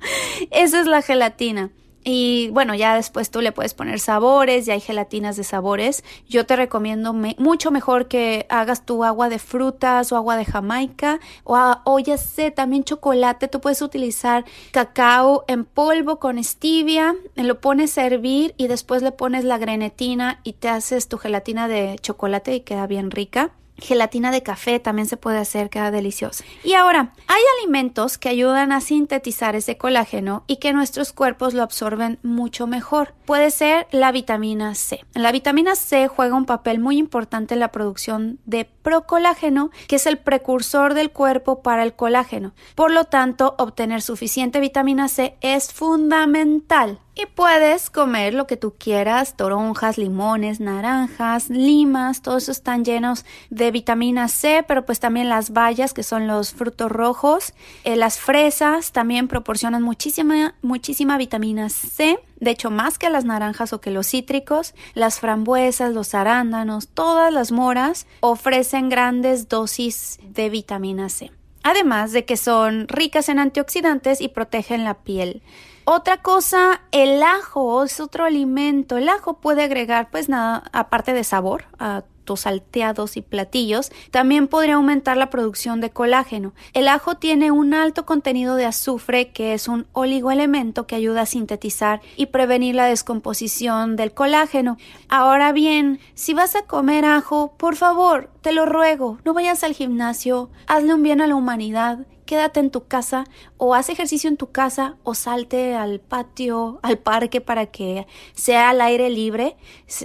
Esa 0.50 0.80
es 0.80 0.86
la 0.86 1.02
gelatina. 1.02 1.70
Y 2.04 2.50
bueno, 2.50 2.74
ya 2.74 2.96
después 2.96 3.30
tú 3.30 3.40
le 3.40 3.52
puedes 3.52 3.74
poner 3.74 4.00
sabores, 4.00 4.66
y 4.66 4.70
hay 4.70 4.80
gelatinas 4.80 5.36
de 5.36 5.44
sabores. 5.44 6.02
Yo 6.28 6.46
te 6.46 6.56
recomiendo 6.56 7.12
mucho 7.12 7.70
mejor 7.70 8.08
que 8.08 8.46
hagas 8.48 8.84
tu 8.84 9.04
agua 9.04 9.28
de 9.28 9.38
frutas 9.38 10.10
o 10.12 10.16
agua 10.16 10.36
de 10.36 10.44
Jamaica 10.44 11.20
o, 11.44 11.56
o, 11.84 11.98
ya 11.98 12.16
sé, 12.16 12.50
también 12.50 12.84
chocolate. 12.84 13.48
Tú 13.48 13.60
puedes 13.60 13.82
utilizar 13.82 14.44
cacao 14.72 15.44
en 15.48 15.64
polvo 15.64 16.18
con 16.18 16.42
stevia, 16.42 17.14
lo 17.36 17.60
pones 17.60 17.96
a 17.98 18.06
hervir 18.06 18.54
y 18.56 18.66
después 18.66 19.02
le 19.02 19.12
pones 19.12 19.44
la 19.44 19.58
grenetina 19.58 20.40
y 20.42 20.54
te 20.54 20.68
haces 20.68 21.08
tu 21.08 21.18
gelatina 21.18 21.68
de 21.68 21.96
chocolate 22.00 22.54
y 22.54 22.60
queda 22.60 22.86
bien 22.86 23.10
rica. 23.10 23.52
Gelatina 23.78 24.30
de 24.30 24.42
café 24.42 24.78
también 24.78 25.08
se 25.08 25.16
puede 25.16 25.38
hacer, 25.38 25.70
queda 25.70 25.90
deliciosa. 25.90 26.44
Y 26.62 26.74
ahora, 26.74 27.12
hay 27.26 27.42
alimentos 27.58 28.18
que 28.18 28.28
ayudan 28.28 28.70
a 28.70 28.80
sintetizar 28.80 29.56
ese 29.56 29.76
colágeno 29.76 30.44
y 30.46 30.56
que 30.56 30.72
nuestros 30.72 31.12
cuerpos 31.12 31.54
lo 31.54 31.62
absorben 31.62 32.18
mucho 32.22 32.66
mejor. 32.66 33.14
Puede 33.24 33.50
ser 33.50 33.88
la 33.90 34.12
vitamina 34.12 34.74
C. 34.74 35.04
La 35.14 35.32
vitamina 35.32 35.74
C 35.74 36.06
juega 36.08 36.36
un 36.36 36.44
papel 36.44 36.78
muy 36.78 36.98
importante 36.98 37.54
en 37.54 37.60
la 37.60 37.72
producción 37.72 38.38
de 38.44 38.64
procolágeno, 38.64 39.70
que 39.88 39.96
es 39.96 40.06
el 40.06 40.18
precursor 40.18 40.94
del 40.94 41.10
cuerpo 41.10 41.62
para 41.62 41.82
el 41.82 41.94
colágeno. 41.94 42.52
Por 42.74 42.90
lo 42.92 43.04
tanto, 43.04 43.54
obtener 43.58 44.02
suficiente 44.02 44.60
vitamina 44.60 45.08
C 45.08 45.36
es 45.40 45.72
fundamental. 45.72 47.00
Y 47.14 47.26
puedes 47.26 47.90
comer 47.90 48.32
lo 48.32 48.46
que 48.46 48.56
tú 48.56 48.72
quieras, 48.78 49.36
toronjas, 49.36 49.98
limones, 49.98 50.60
naranjas, 50.60 51.50
limas, 51.50 52.22
todos 52.22 52.44
esos 52.44 52.56
están 52.56 52.86
llenos 52.86 53.26
de 53.50 53.70
vitamina 53.70 54.28
C, 54.28 54.64
pero 54.66 54.86
pues 54.86 54.98
también 54.98 55.28
las 55.28 55.50
bayas, 55.50 55.92
que 55.92 56.04
son 56.04 56.26
los 56.26 56.54
frutos 56.54 56.90
rojos, 56.90 57.52
eh, 57.84 57.96
las 57.96 58.18
fresas 58.18 58.92
también 58.92 59.28
proporcionan 59.28 59.82
muchísima, 59.82 60.54
muchísima 60.62 61.18
vitamina 61.18 61.68
C. 61.68 62.18
De 62.40 62.50
hecho, 62.50 62.70
más 62.70 62.98
que 62.98 63.10
las 63.10 63.26
naranjas 63.26 63.74
o 63.74 63.80
que 63.82 63.90
los 63.90 64.06
cítricos, 64.08 64.74
las 64.94 65.20
frambuesas, 65.20 65.92
los 65.92 66.14
arándanos, 66.14 66.88
todas 66.88 67.30
las 67.30 67.52
moras 67.52 68.06
ofrecen 68.20 68.88
grandes 68.88 69.50
dosis 69.50 70.18
de 70.22 70.48
vitamina 70.48 71.10
C. 71.10 71.30
Además 71.62 72.12
de 72.12 72.24
que 72.24 72.38
son 72.38 72.88
ricas 72.88 73.28
en 73.28 73.38
antioxidantes 73.38 74.22
y 74.22 74.28
protegen 74.28 74.82
la 74.82 74.94
piel. 74.94 75.42
Otra 75.84 76.18
cosa, 76.18 76.80
el 76.92 77.22
ajo 77.22 77.82
es 77.82 77.98
otro 77.98 78.24
alimento. 78.24 78.96
El 78.96 79.08
ajo 79.08 79.34
puede 79.34 79.64
agregar, 79.64 80.10
pues 80.10 80.28
nada, 80.28 80.62
aparte 80.72 81.12
de 81.12 81.24
sabor, 81.24 81.64
a 81.78 82.04
tus 82.24 82.40
salteados 82.40 83.16
y 83.16 83.22
platillos, 83.22 83.90
también 84.10 84.48
podría 84.48 84.74
aumentar 84.74 85.16
la 85.16 85.30
producción 85.30 85.80
de 85.80 85.90
colágeno. 85.90 86.52
El 86.72 86.88
ajo 86.88 87.16
tiene 87.16 87.50
un 87.50 87.74
alto 87.74 88.06
contenido 88.06 88.54
de 88.54 88.64
azufre, 88.64 89.32
que 89.32 89.54
es 89.54 89.68
un 89.68 89.86
oligoelemento 89.92 90.86
que 90.86 90.94
ayuda 90.94 91.22
a 91.22 91.26
sintetizar 91.26 92.00
y 92.16 92.26
prevenir 92.26 92.74
la 92.74 92.86
descomposición 92.86 93.96
del 93.96 94.12
colágeno. 94.12 94.76
Ahora 95.08 95.52
bien, 95.52 95.98
si 96.14 96.34
vas 96.34 96.54
a 96.54 96.62
comer 96.62 97.04
ajo, 97.04 97.54
por 97.56 97.76
favor, 97.76 98.30
te 98.40 98.52
lo 98.52 98.66
ruego, 98.66 99.18
no 99.24 99.34
vayas 99.34 99.64
al 99.64 99.74
gimnasio, 99.74 100.50
hazle 100.66 100.94
un 100.94 101.02
bien 101.02 101.20
a 101.20 101.26
la 101.26 101.34
humanidad 101.34 102.06
quédate 102.32 102.60
en 102.60 102.70
tu 102.70 102.86
casa 102.86 103.24
o 103.58 103.74
haz 103.74 103.90
ejercicio 103.90 104.30
en 104.30 104.38
tu 104.38 104.50
casa 104.50 104.96
o 105.02 105.14
salte 105.14 105.74
al 105.74 106.00
patio, 106.00 106.80
al 106.80 106.96
parque 106.96 107.42
para 107.42 107.66
que 107.66 108.06
sea 108.32 108.70
al 108.70 108.80
aire 108.80 109.10
libre, 109.10 109.54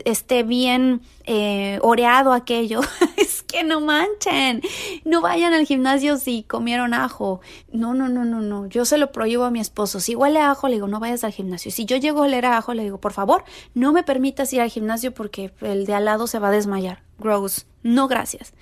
esté 0.03 0.43
bien 0.43 0.99
eh, 1.23 1.79
oreado 1.81 2.33
aquello. 2.33 2.81
es 3.15 3.43
que 3.43 3.63
no 3.63 3.79
manchen, 3.79 4.61
no 5.05 5.21
vayan 5.21 5.53
al 5.53 5.65
gimnasio 5.65 6.17
si 6.17 6.43
comieron 6.43 6.93
ajo. 6.93 7.39
No, 7.71 7.93
no, 7.93 8.09
no, 8.09 8.25
no, 8.25 8.41
no, 8.41 8.65
yo 8.65 8.83
se 8.83 8.97
lo 8.97 9.13
prohíbo 9.13 9.45
a 9.45 9.49
mi 9.49 9.61
esposo. 9.61 10.01
Si 10.01 10.13
huele 10.13 10.41
a 10.41 10.51
ajo, 10.51 10.67
le 10.67 10.73
digo, 10.73 10.89
no 10.89 10.99
vayas 10.99 11.23
al 11.23 11.31
gimnasio. 11.31 11.71
Si 11.71 11.85
yo 11.85 11.95
llego 11.95 12.23
a 12.23 12.25
oler 12.25 12.45
a 12.45 12.57
ajo, 12.57 12.73
le 12.73 12.83
digo, 12.83 12.97
por 12.97 13.13
favor, 13.13 13.45
no 13.73 13.93
me 13.93 14.03
permitas 14.03 14.51
ir 14.51 14.59
al 14.59 14.69
gimnasio 14.69 15.13
porque 15.13 15.53
el 15.61 15.85
de 15.85 15.93
al 15.93 16.03
lado 16.03 16.27
se 16.27 16.39
va 16.39 16.49
a 16.49 16.51
desmayar. 16.51 17.03
Gross. 17.19 17.67
No, 17.83 18.09
gracias. 18.09 18.53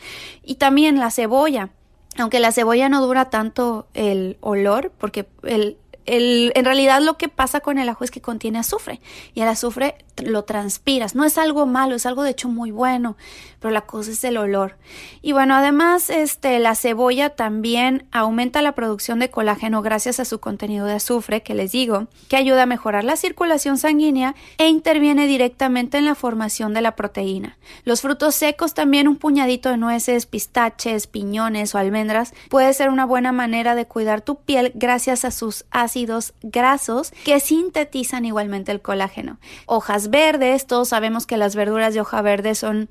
Y 0.43 0.55
también 0.55 0.99
la 0.99 1.09
cebolla 1.09 1.71
aunque 2.17 2.39
la 2.39 2.51
cebolla 2.51 2.89
no 2.89 3.01
dura 3.05 3.29
tanto 3.29 3.87
el 3.93 4.37
olor, 4.41 4.91
porque 4.97 5.27
el, 5.43 5.77
el, 6.05 6.51
en 6.55 6.65
realidad 6.65 7.01
lo 7.01 7.17
que 7.17 7.29
pasa 7.29 7.59
con 7.59 7.77
el 7.77 7.89
ajo 7.89 8.03
es 8.03 8.11
que 8.11 8.21
contiene 8.21 8.59
azufre 8.59 9.01
y 9.33 9.41
el 9.41 9.47
azufre 9.47 9.95
lo 10.23 10.43
transpiras. 10.43 11.15
No 11.15 11.25
es 11.25 11.37
algo 11.37 11.65
malo, 11.65 11.95
es 11.95 12.05
algo 12.05 12.23
de 12.23 12.31
hecho 12.31 12.47
muy 12.47 12.71
bueno, 12.71 13.17
pero 13.65 13.73
la 13.73 13.87
cosa 13.87 14.11
es 14.11 14.23
el 14.23 14.37
olor. 14.37 14.75
Y 15.23 15.31
bueno, 15.31 15.55
además, 15.55 16.11
este, 16.11 16.59
la 16.59 16.75
cebolla 16.75 17.31
también 17.31 18.05
aumenta 18.11 18.61
la 18.61 18.73
producción 18.73 19.17
de 19.17 19.31
colágeno 19.31 19.81
gracias 19.81 20.19
a 20.19 20.25
su 20.25 20.39
contenido 20.39 20.85
de 20.85 20.93
azufre, 20.93 21.41
que 21.41 21.55
les 21.55 21.71
digo, 21.71 22.05
que 22.29 22.37
ayuda 22.37 22.61
a 22.61 22.67
mejorar 22.67 23.03
la 23.03 23.15
circulación 23.15 23.79
sanguínea 23.79 24.35
e 24.59 24.67
interviene 24.67 25.25
directamente 25.25 25.97
en 25.97 26.05
la 26.05 26.13
formación 26.13 26.75
de 26.75 26.81
la 26.81 26.95
proteína. 26.95 27.57
Los 27.85 28.01
frutos 28.01 28.35
secos 28.35 28.75
también, 28.75 29.07
un 29.07 29.15
puñadito 29.15 29.69
de 29.69 29.77
nueces, 29.77 30.27
pistaches, 30.27 31.07
piñones 31.07 31.73
o 31.73 31.79
almendras, 31.79 32.35
puede 32.51 32.71
ser 32.71 32.89
una 32.89 33.07
buena 33.07 33.31
manera 33.31 33.73
de 33.73 33.87
cuidar 33.87 34.21
tu 34.21 34.35
piel 34.35 34.73
gracias 34.75 35.25
a 35.25 35.31
sus 35.31 35.65
ácidos 35.71 36.35
grasos 36.43 37.13
que 37.23 37.39
sintetizan 37.39 38.25
igualmente 38.25 38.71
el 38.71 38.83
colágeno. 38.83 39.39
Hojas 39.65 40.11
verdes, 40.11 40.67
todos 40.67 40.89
sabemos 40.89 41.25
que 41.25 41.37
las 41.37 41.55
verduras 41.55 41.95
de 41.95 42.01
hoja 42.01 42.21
verde 42.21 42.53
son 42.53 42.89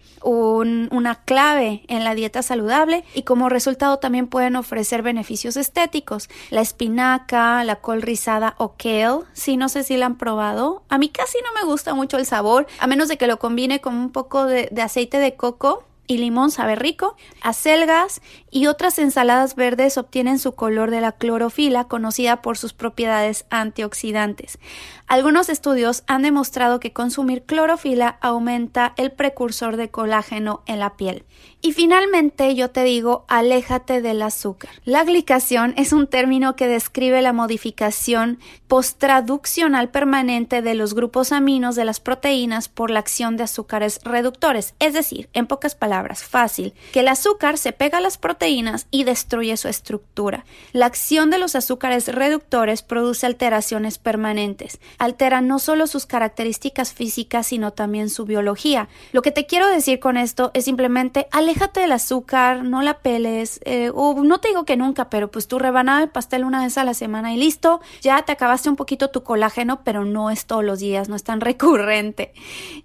una 0.64 1.16
clave 1.24 1.85
en 1.88 2.05
la 2.05 2.14
dieta 2.14 2.42
saludable 2.42 3.05
y 3.14 3.22
como 3.22 3.48
resultado 3.48 3.98
también 3.98 4.27
pueden 4.27 4.57
ofrecer 4.57 5.03
beneficios 5.03 5.57
estéticos. 5.57 6.29
La 6.50 6.61
espinaca, 6.61 7.62
la 7.64 7.77
col 7.77 8.03
rizada 8.03 8.55
o 8.59 8.74
kale, 8.77 9.20
sí, 9.33 9.57
no 9.57 9.68
sé 9.68 9.85
si 9.85 9.96
la 9.96 10.07
han 10.07 10.16
probado. 10.16 10.83
A 10.88 10.98
mí 10.98 11.09
casi 11.09 11.38
no 11.38 11.61
me 11.61 11.66
gusta 11.66 11.94
mucho 11.94 12.16
el 12.16 12.27
sabor, 12.27 12.66
a 12.79 12.87
menos 12.87 13.09
de 13.09 13.16
que 13.16 13.27
lo 13.27 13.38
combine 13.38 13.81
con 13.81 13.94
un 13.94 14.11
poco 14.11 14.44
de 14.46 14.83
aceite 14.83 15.18
de 15.18 15.37
coco 15.37 15.85
y 16.07 16.19
limón 16.19 16.51
sabe 16.51 16.75
rico, 16.77 17.17
acelgas 17.40 18.21
y 18.51 18.67
otras 18.67 18.99
ensaladas 18.99 19.57
verdes 19.57 19.97
obtienen 19.99 20.38
su 20.38 20.55
color 20.55 20.90
de 20.90 21.01
la 21.01 21.12
clorofila 21.12 21.85
conocida 21.85 22.43
por 22.43 22.59
sus 22.59 22.73
propiedades 22.73 23.47
antioxidantes. 23.51 24.59
Algunos 25.07 25.49
estudios 25.49 26.05
han 26.07 26.23
demostrado 26.23 26.81
que 26.81 26.93
consumir 26.93 27.45
clorofila 27.45 28.19
aumenta 28.21 28.95
el 28.97 29.12
precursor 29.12 29.77
de 29.77 29.90
colágeno 29.90 30.62
en 30.67 30.81
la 30.81 30.97
piel. 30.97 31.25
Y 31.66 31.72
finalmente 31.72 32.55
yo 32.55 32.68
te 32.68 32.85
digo, 32.85 33.24
aléjate 33.27 34.03
del 34.03 34.20
azúcar. 34.20 34.70
La 34.85 35.03
glicación 35.03 35.72
es 35.79 35.94
un 35.94 36.07
término 36.07 36.57
que 36.57 36.68
describe 36.68 37.22
la 37.22 37.33
modificación 37.33 38.38
postraduccional 38.68 39.88
permanente 39.88 40.61
de 40.61 40.74
los 40.74 40.92
grupos 40.92 41.33
aminos 41.33 41.74
de 41.74 41.87
las 41.87 42.00
proteínas 42.00 42.68
por 42.68 42.90
la 42.90 42.98
acción 42.98 43.38
de 43.38 43.44
azúcares 43.44 44.00
reductores. 44.05 44.74
Es 44.79 44.92
decir, 44.92 45.31
en 45.33 45.46
pocas 45.46 45.74
palabras, 45.74 46.22
fácil, 46.22 46.74
que 46.92 47.00
el 47.00 47.09
azúcar 47.09 47.57
se 47.57 47.72
pega 47.72 47.96
a 47.96 48.03
las 48.03 48.18
proteínas 48.18 48.87
y 48.90 49.05
destruye 49.05 49.57
su 49.57 49.68
estructura. 49.68 50.44
La 50.74 50.85
acción 50.85 51.31
de 51.31 51.38
los 51.38 51.57
azúcares 51.57 52.09
reductores 52.09 52.83
produce 52.83 53.24
alteraciones 53.24 53.96
permanentes 53.96 54.81
altera 54.98 55.40
no 55.40 55.59
solo 55.59 55.87
sus 55.87 56.05
características 56.05 56.92
físicas, 56.92 57.46
sino 57.46 57.70
también 57.70 58.11
su 58.11 58.27
biología. 58.27 58.88
Lo 59.12 59.22
que 59.22 59.31
te 59.31 59.46
quiero 59.46 59.66
decir 59.66 59.98
con 59.98 60.18
esto 60.18 60.50
es 60.53 60.66
simplemente 60.66 61.27
aléjate 61.31 61.54
del 61.81 61.93
azúcar, 61.93 62.64
no 62.64 62.83
la 62.83 62.99
peles, 62.99 63.61
eh, 63.64 63.90
o 63.95 64.23
no 64.23 64.38
te 64.40 64.49
digo 64.49 64.64
que 64.64 64.77
nunca, 64.77 65.09
pero 65.09 65.31
pues 65.31 65.49
tu 65.49 65.59
rebanada 65.59 66.01
de 66.01 66.09
pastel 66.09 66.45
una 66.45 66.62
vez 66.62 66.77
a 66.79 66.85
la 66.85 66.95
semana 66.95 67.33
y 67.33 67.37
listo, 67.37 67.81
ya 68.03 68.23
te 68.23 68.33
acabaste 68.33 68.69
un 68.69 68.77
poquito 68.77 69.11
tu 69.11 69.23
colágeno, 69.23 69.83
pero 69.85 70.05
no 70.05 70.31
es 70.31 70.47
todos 70.47 70.64
los 70.64 70.81
días, 70.81 71.09
no 71.09 71.17
es 71.17 71.25
tan 71.25 71.40
recurrente. 71.43 72.33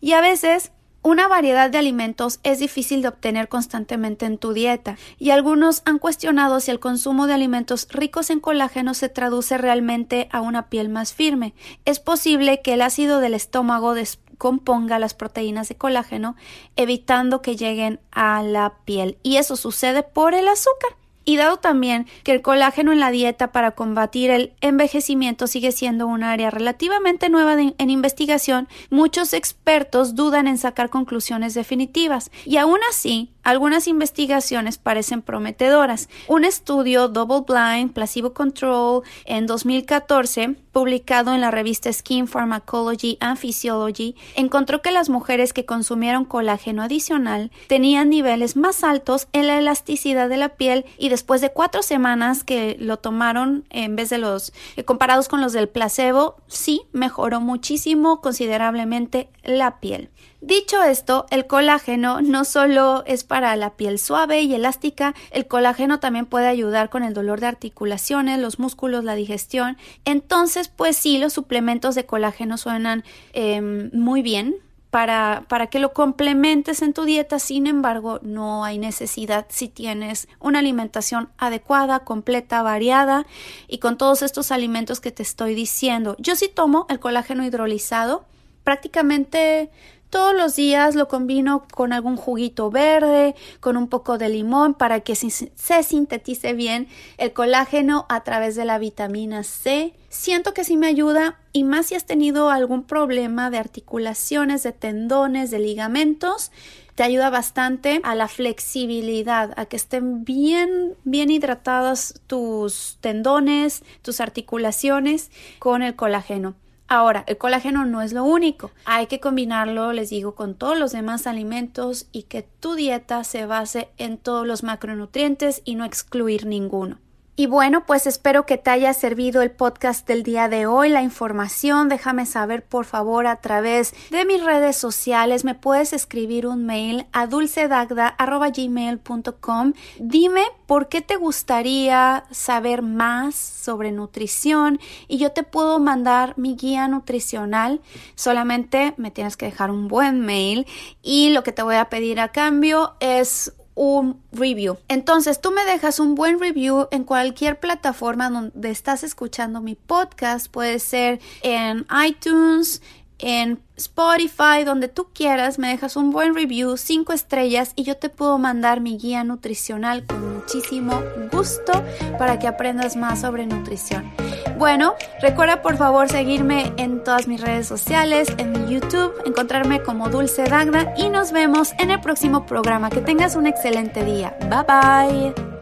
Y 0.01 0.13
a 0.13 0.21
veces 0.21 0.71
una 1.01 1.27
variedad 1.27 1.69
de 1.69 1.77
alimentos 1.77 2.39
es 2.43 2.59
difícil 2.59 3.01
de 3.01 3.07
obtener 3.07 3.47
constantemente 3.47 4.25
en 4.25 4.37
tu 4.37 4.51
dieta 4.51 4.97
y 5.17 5.29
algunos 5.29 5.81
han 5.85 5.97
cuestionado 5.97 6.59
si 6.59 6.71
el 6.71 6.81
consumo 6.81 7.25
de 7.25 7.33
alimentos 7.33 7.87
ricos 7.89 8.29
en 8.29 8.41
colágeno 8.41 8.93
se 8.93 9.07
traduce 9.07 9.57
realmente 9.57 10.27
a 10.31 10.41
una 10.41 10.67
piel 10.67 10.89
más 10.89 11.13
firme. 11.13 11.53
Es 11.85 11.99
posible 11.99 12.61
que 12.61 12.73
el 12.73 12.81
ácido 12.81 13.21
del 13.21 13.33
estómago 13.33 13.93
descomponga 14.39 14.99
las 14.99 15.13
proteínas 15.15 15.67
de 15.67 15.75
colágeno, 15.75 16.37
evitando 16.77 17.41
que 17.41 17.57
lleguen 17.57 17.99
a 18.13 18.41
la 18.41 18.75
piel 18.85 19.17
y 19.21 19.35
eso 19.35 19.57
sucede 19.57 20.01
por 20.01 20.33
el 20.33 20.47
azúcar. 20.47 20.95
Y 21.25 21.35
dado 21.35 21.57
también 21.57 22.07
que 22.23 22.31
el 22.31 22.41
colágeno 22.41 22.93
en 22.93 23.01
la 23.01 23.11
dieta 23.11 23.51
para 23.51 23.71
combatir 23.71 24.31
el 24.31 24.53
envejecimiento 24.61 25.45
sigue 25.45 25.73
siendo 25.73 26.07
un 26.07 26.23
área 26.23 26.49
relativamente 26.49 27.29
nueva 27.29 27.61
en 27.61 27.89
investigación, 27.89 28.69
muchos 28.89 29.33
expertos 29.33 30.15
dudan 30.15 30.47
en 30.47 30.57
sacar 30.57 30.89
conclusiones 30.89 31.53
definitivas. 31.53 32.31
Y 32.45 32.55
aún 32.57 32.79
así, 32.89 33.31
algunas 33.49 33.87
investigaciones 33.87 34.77
parecen 34.77 35.23
prometedoras. 35.23 36.07
Un 36.27 36.45
estudio 36.45 37.07
double 37.07 37.45
blind, 37.47 37.93
placebo 37.93 38.33
control, 38.33 39.01
en 39.25 39.47
2014, 39.47 40.55
publicado 40.71 41.33
en 41.33 41.41
la 41.41 41.49
revista 41.49 41.91
Skin 41.91 42.27
Pharmacology 42.27 43.17
and 43.19 43.37
Physiology, 43.37 44.15
encontró 44.35 44.83
que 44.83 44.91
las 44.91 45.09
mujeres 45.09 45.51
que 45.51 45.65
consumieron 45.65 46.25
colágeno 46.25 46.83
adicional 46.83 47.51
tenían 47.67 48.09
niveles 48.09 48.55
más 48.55 48.83
altos 48.83 49.27
en 49.33 49.47
la 49.47 49.57
elasticidad 49.57 50.29
de 50.29 50.37
la 50.37 50.49
piel 50.49 50.85
y 50.99 51.09
después 51.09 51.41
de 51.41 51.51
cuatro 51.51 51.81
semanas 51.81 52.43
que 52.43 52.77
lo 52.79 52.97
tomaron 52.97 53.65
en 53.71 53.95
vez 53.95 54.11
de 54.11 54.19
los 54.19 54.53
eh, 54.75 54.83
comparados 54.83 55.27
con 55.27 55.41
los 55.41 55.53
del 55.53 55.69
placebo, 55.69 56.35
sí 56.47 56.83
mejoró 56.91 57.41
muchísimo 57.41 58.21
considerablemente 58.21 59.29
la 59.43 59.79
piel. 59.79 60.11
Dicho 60.41 60.81
esto, 60.81 61.25
el 61.31 61.47
colágeno 61.47 62.21
no 62.21 62.45
solo 62.45 63.03
es 63.05 63.25
para 63.25 63.53
la 63.57 63.71
piel 63.71 63.99
suave 63.99 64.41
y 64.41 64.53
elástica, 64.53 65.13
el 65.31 65.47
colágeno 65.47 65.99
también 65.99 66.25
puede 66.25 66.47
ayudar 66.47 66.89
con 66.89 67.03
el 67.03 67.13
dolor 67.13 67.41
de 67.41 67.47
articulaciones, 67.47 68.39
los 68.39 68.57
músculos, 68.57 69.03
la 69.03 69.15
digestión. 69.15 69.77
Entonces, 70.05 70.69
pues 70.69 70.95
sí, 70.95 71.17
los 71.17 71.33
suplementos 71.33 71.93
de 71.93 72.05
colágeno 72.05 72.57
suenan 72.57 73.03
em, 73.33 73.89
muy 73.91 74.21
bien, 74.21 74.55
para, 74.91 75.45
para, 75.49 75.67
que 75.67 75.77
lo 75.77 75.93
complementes 75.93 76.81
en 76.81 76.93
tu 76.93 77.03
dieta. 77.03 77.37
Sin 77.37 77.67
embargo, 77.67 78.19
no 78.23 78.63
hay 78.63 78.79
necesidad 78.79 79.45
si 79.49 79.67
tienes 79.67 80.27
una 80.39 80.59
alimentación 80.59 81.29
adecuada, 81.37 81.99
completa, 81.99 82.63
variada 82.63 83.27
y 83.67 83.77
con 83.77 83.97
todos 83.97 84.23
estos 84.23 84.51
alimentos 84.51 84.99
que 84.99 85.11
te 85.11 85.21
estoy 85.21 85.53
diciendo. 85.53 86.15
Yo 86.17 86.35
sí 86.35 86.47
tomo 86.47 86.87
el 86.89 86.99
colágeno 86.99 87.45
hidrolizado 87.45 88.25
prácticamente 88.63 89.69
todos 90.09 90.35
los 90.35 90.55
días 90.55 90.95
lo 90.95 91.07
combino 91.07 91.65
con 91.71 91.93
algún 91.93 92.17
juguito 92.17 92.71
verde, 92.71 93.35
con 93.59 93.77
un 93.77 93.87
poco 93.87 94.17
de 94.17 94.29
limón 94.29 94.73
para 94.73 95.01
que 95.01 95.15
se 95.15 95.83
sintetice 95.83 96.53
bien 96.53 96.87
el 97.17 97.33
colágeno 97.33 98.05
a 98.09 98.23
través 98.23 98.55
de 98.55 98.65
la 98.65 98.79
vitamina 98.79 99.43
C. 99.43 99.93
Siento 100.09 100.53
que 100.53 100.63
sí 100.63 100.77
me 100.77 100.87
ayuda 100.87 101.39
y 101.53 101.63
más 101.63 101.87
si 101.87 101.95
has 101.95 102.05
tenido 102.05 102.49
algún 102.49 102.83
problema 102.83 103.49
de 103.49 103.59
articulaciones, 103.59 104.63
de 104.63 104.71
tendones, 104.71 105.51
de 105.51 105.59
ligamentos, 105.59 106.51
te 106.95 107.03
ayuda 107.03 107.29
bastante 107.29 108.01
a 108.03 108.13
la 108.13 108.27
flexibilidad, 108.27 109.53
a 109.55 109.65
que 109.67 109.77
estén 109.77 110.25
bien, 110.25 110.95
bien 111.05 111.31
hidratados 111.31 112.15
tus 112.27 112.97
tendones, 112.99 113.83
tus 114.01 114.19
articulaciones 114.19 115.31
con 115.59 115.81
el 115.81 115.95
colágeno. 115.95 116.55
Ahora, 116.91 117.23
el 117.27 117.37
colágeno 117.37 117.85
no 117.85 118.01
es 118.01 118.13
lo 118.13 118.23
único. 118.23 118.71
Hay 118.85 119.05
que 119.05 119.19
combinarlo, 119.19 119.93
les 119.93 120.09
digo, 120.09 120.33
con 120.33 120.55
todos 120.55 120.77
los 120.77 120.91
demás 120.91 121.27
alimentos 121.27 122.07
y 122.11 122.23
que 122.23 122.41
tu 122.41 122.73
dieta 122.73 123.23
se 123.23 123.45
base 123.45 123.89
en 123.97 124.17
todos 124.17 124.47
los 124.47 124.63
macronutrientes 124.63 125.61
y 125.65 125.75
no 125.75 125.85
excluir 125.85 126.47
ninguno. 126.47 126.97
Y 127.39 127.47
bueno, 127.47 127.85
pues 127.85 128.05
espero 128.05 128.45
que 128.45 128.57
te 128.57 128.69
haya 128.69 128.93
servido 128.93 129.41
el 129.41 129.49
podcast 129.49 130.05
del 130.05 130.23
día 130.23 130.49
de 130.49 130.65
hoy, 130.65 130.89
la 130.89 131.03
información. 131.03 131.87
Déjame 131.87 132.25
saber 132.25 132.65
por 132.65 132.83
favor 132.83 133.27
a 133.27 133.37
través 133.37 133.93
de 134.09 134.25
mis 134.25 134.43
redes 134.43 134.75
sociales. 134.75 135.45
Me 135.45 135.55
puedes 135.55 135.93
escribir 135.93 136.45
un 136.45 136.65
mail 136.65 137.05
a 137.13 137.27
dulcedagda.gmail.com. 137.27 139.73
Dime 139.99 140.43
por 140.67 140.89
qué 140.89 141.01
te 141.01 141.15
gustaría 141.15 142.25
saber 142.29 142.81
más 142.81 143.35
sobre 143.35 143.93
nutrición 143.93 144.77
y 145.07 145.17
yo 145.17 145.31
te 145.31 145.43
puedo 145.43 145.79
mandar 145.79 146.33
mi 146.35 146.57
guía 146.57 146.89
nutricional. 146.89 147.79
Solamente 148.15 148.93
me 148.97 149.11
tienes 149.11 149.37
que 149.37 149.45
dejar 149.45 149.71
un 149.71 149.87
buen 149.87 150.19
mail 150.19 150.67
y 151.01 151.29
lo 151.29 151.43
que 151.43 151.53
te 151.53 151.63
voy 151.63 151.75
a 151.75 151.87
pedir 151.87 152.19
a 152.19 152.33
cambio 152.33 152.95
es 152.99 153.53
un 153.79 154.21
review. 154.33 154.77
Entonces, 154.89 155.39
tú 155.39 155.51
me 155.51 155.63
dejas 155.63 156.01
un 156.01 156.13
buen 156.13 156.37
review 156.37 156.89
en 156.91 157.05
cualquier 157.05 157.61
plataforma 157.61 158.29
donde 158.29 158.71
estás 158.71 159.05
escuchando 159.05 159.61
mi 159.61 159.75
podcast. 159.75 160.51
Puede 160.51 160.79
ser 160.79 161.21
en 161.43 161.87
iTunes, 162.05 162.81
en 163.19 163.59
Spotify, 163.77 164.63
donde 164.65 164.87
tú 164.87 165.07
quieras, 165.13 165.59
me 165.59 165.69
dejas 165.69 165.95
un 165.95 166.11
buen 166.11 166.35
review, 166.35 166.77
cinco 166.77 167.13
estrellas 167.13 167.73
y 167.75 167.83
yo 167.83 167.97
te 167.97 168.09
puedo 168.09 168.37
mandar 168.37 168.81
mi 168.81 168.97
guía 168.97 169.23
nutricional 169.23 170.05
con 170.05 170.35
muchísimo 170.35 171.01
gusto 171.31 171.71
para 172.17 172.39
que 172.39 172.47
aprendas 172.47 172.95
más 172.95 173.21
sobre 173.21 173.45
nutrición. 173.45 174.11
Bueno, 174.57 174.95
recuerda 175.21 175.61
por 175.61 175.77
favor 175.77 176.09
seguirme 176.09 176.73
en 176.77 177.03
todas 177.03 177.27
mis 177.27 177.39
redes 177.39 177.67
sociales, 177.67 178.27
en 178.37 178.51
mi 178.51 178.73
YouTube, 178.73 179.13
encontrarme 179.25 179.81
como 179.81 180.09
Dulce 180.09 180.43
Dagda 180.43 180.93
y 180.97 181.09
nos 181.09 181.31
vemos 181.31 181.73
en 181.77 181.91
el 181.91 182.01
próximo 182.01 182.45
programa. 182.45 182.89
Que 182.89 183.01
tengas 183.01 183.35
un 183.35 183.47
excelente 183.47 184.03
día. 184.03 184.37
Bye 184.49 185.33
bye. 185.33 185.58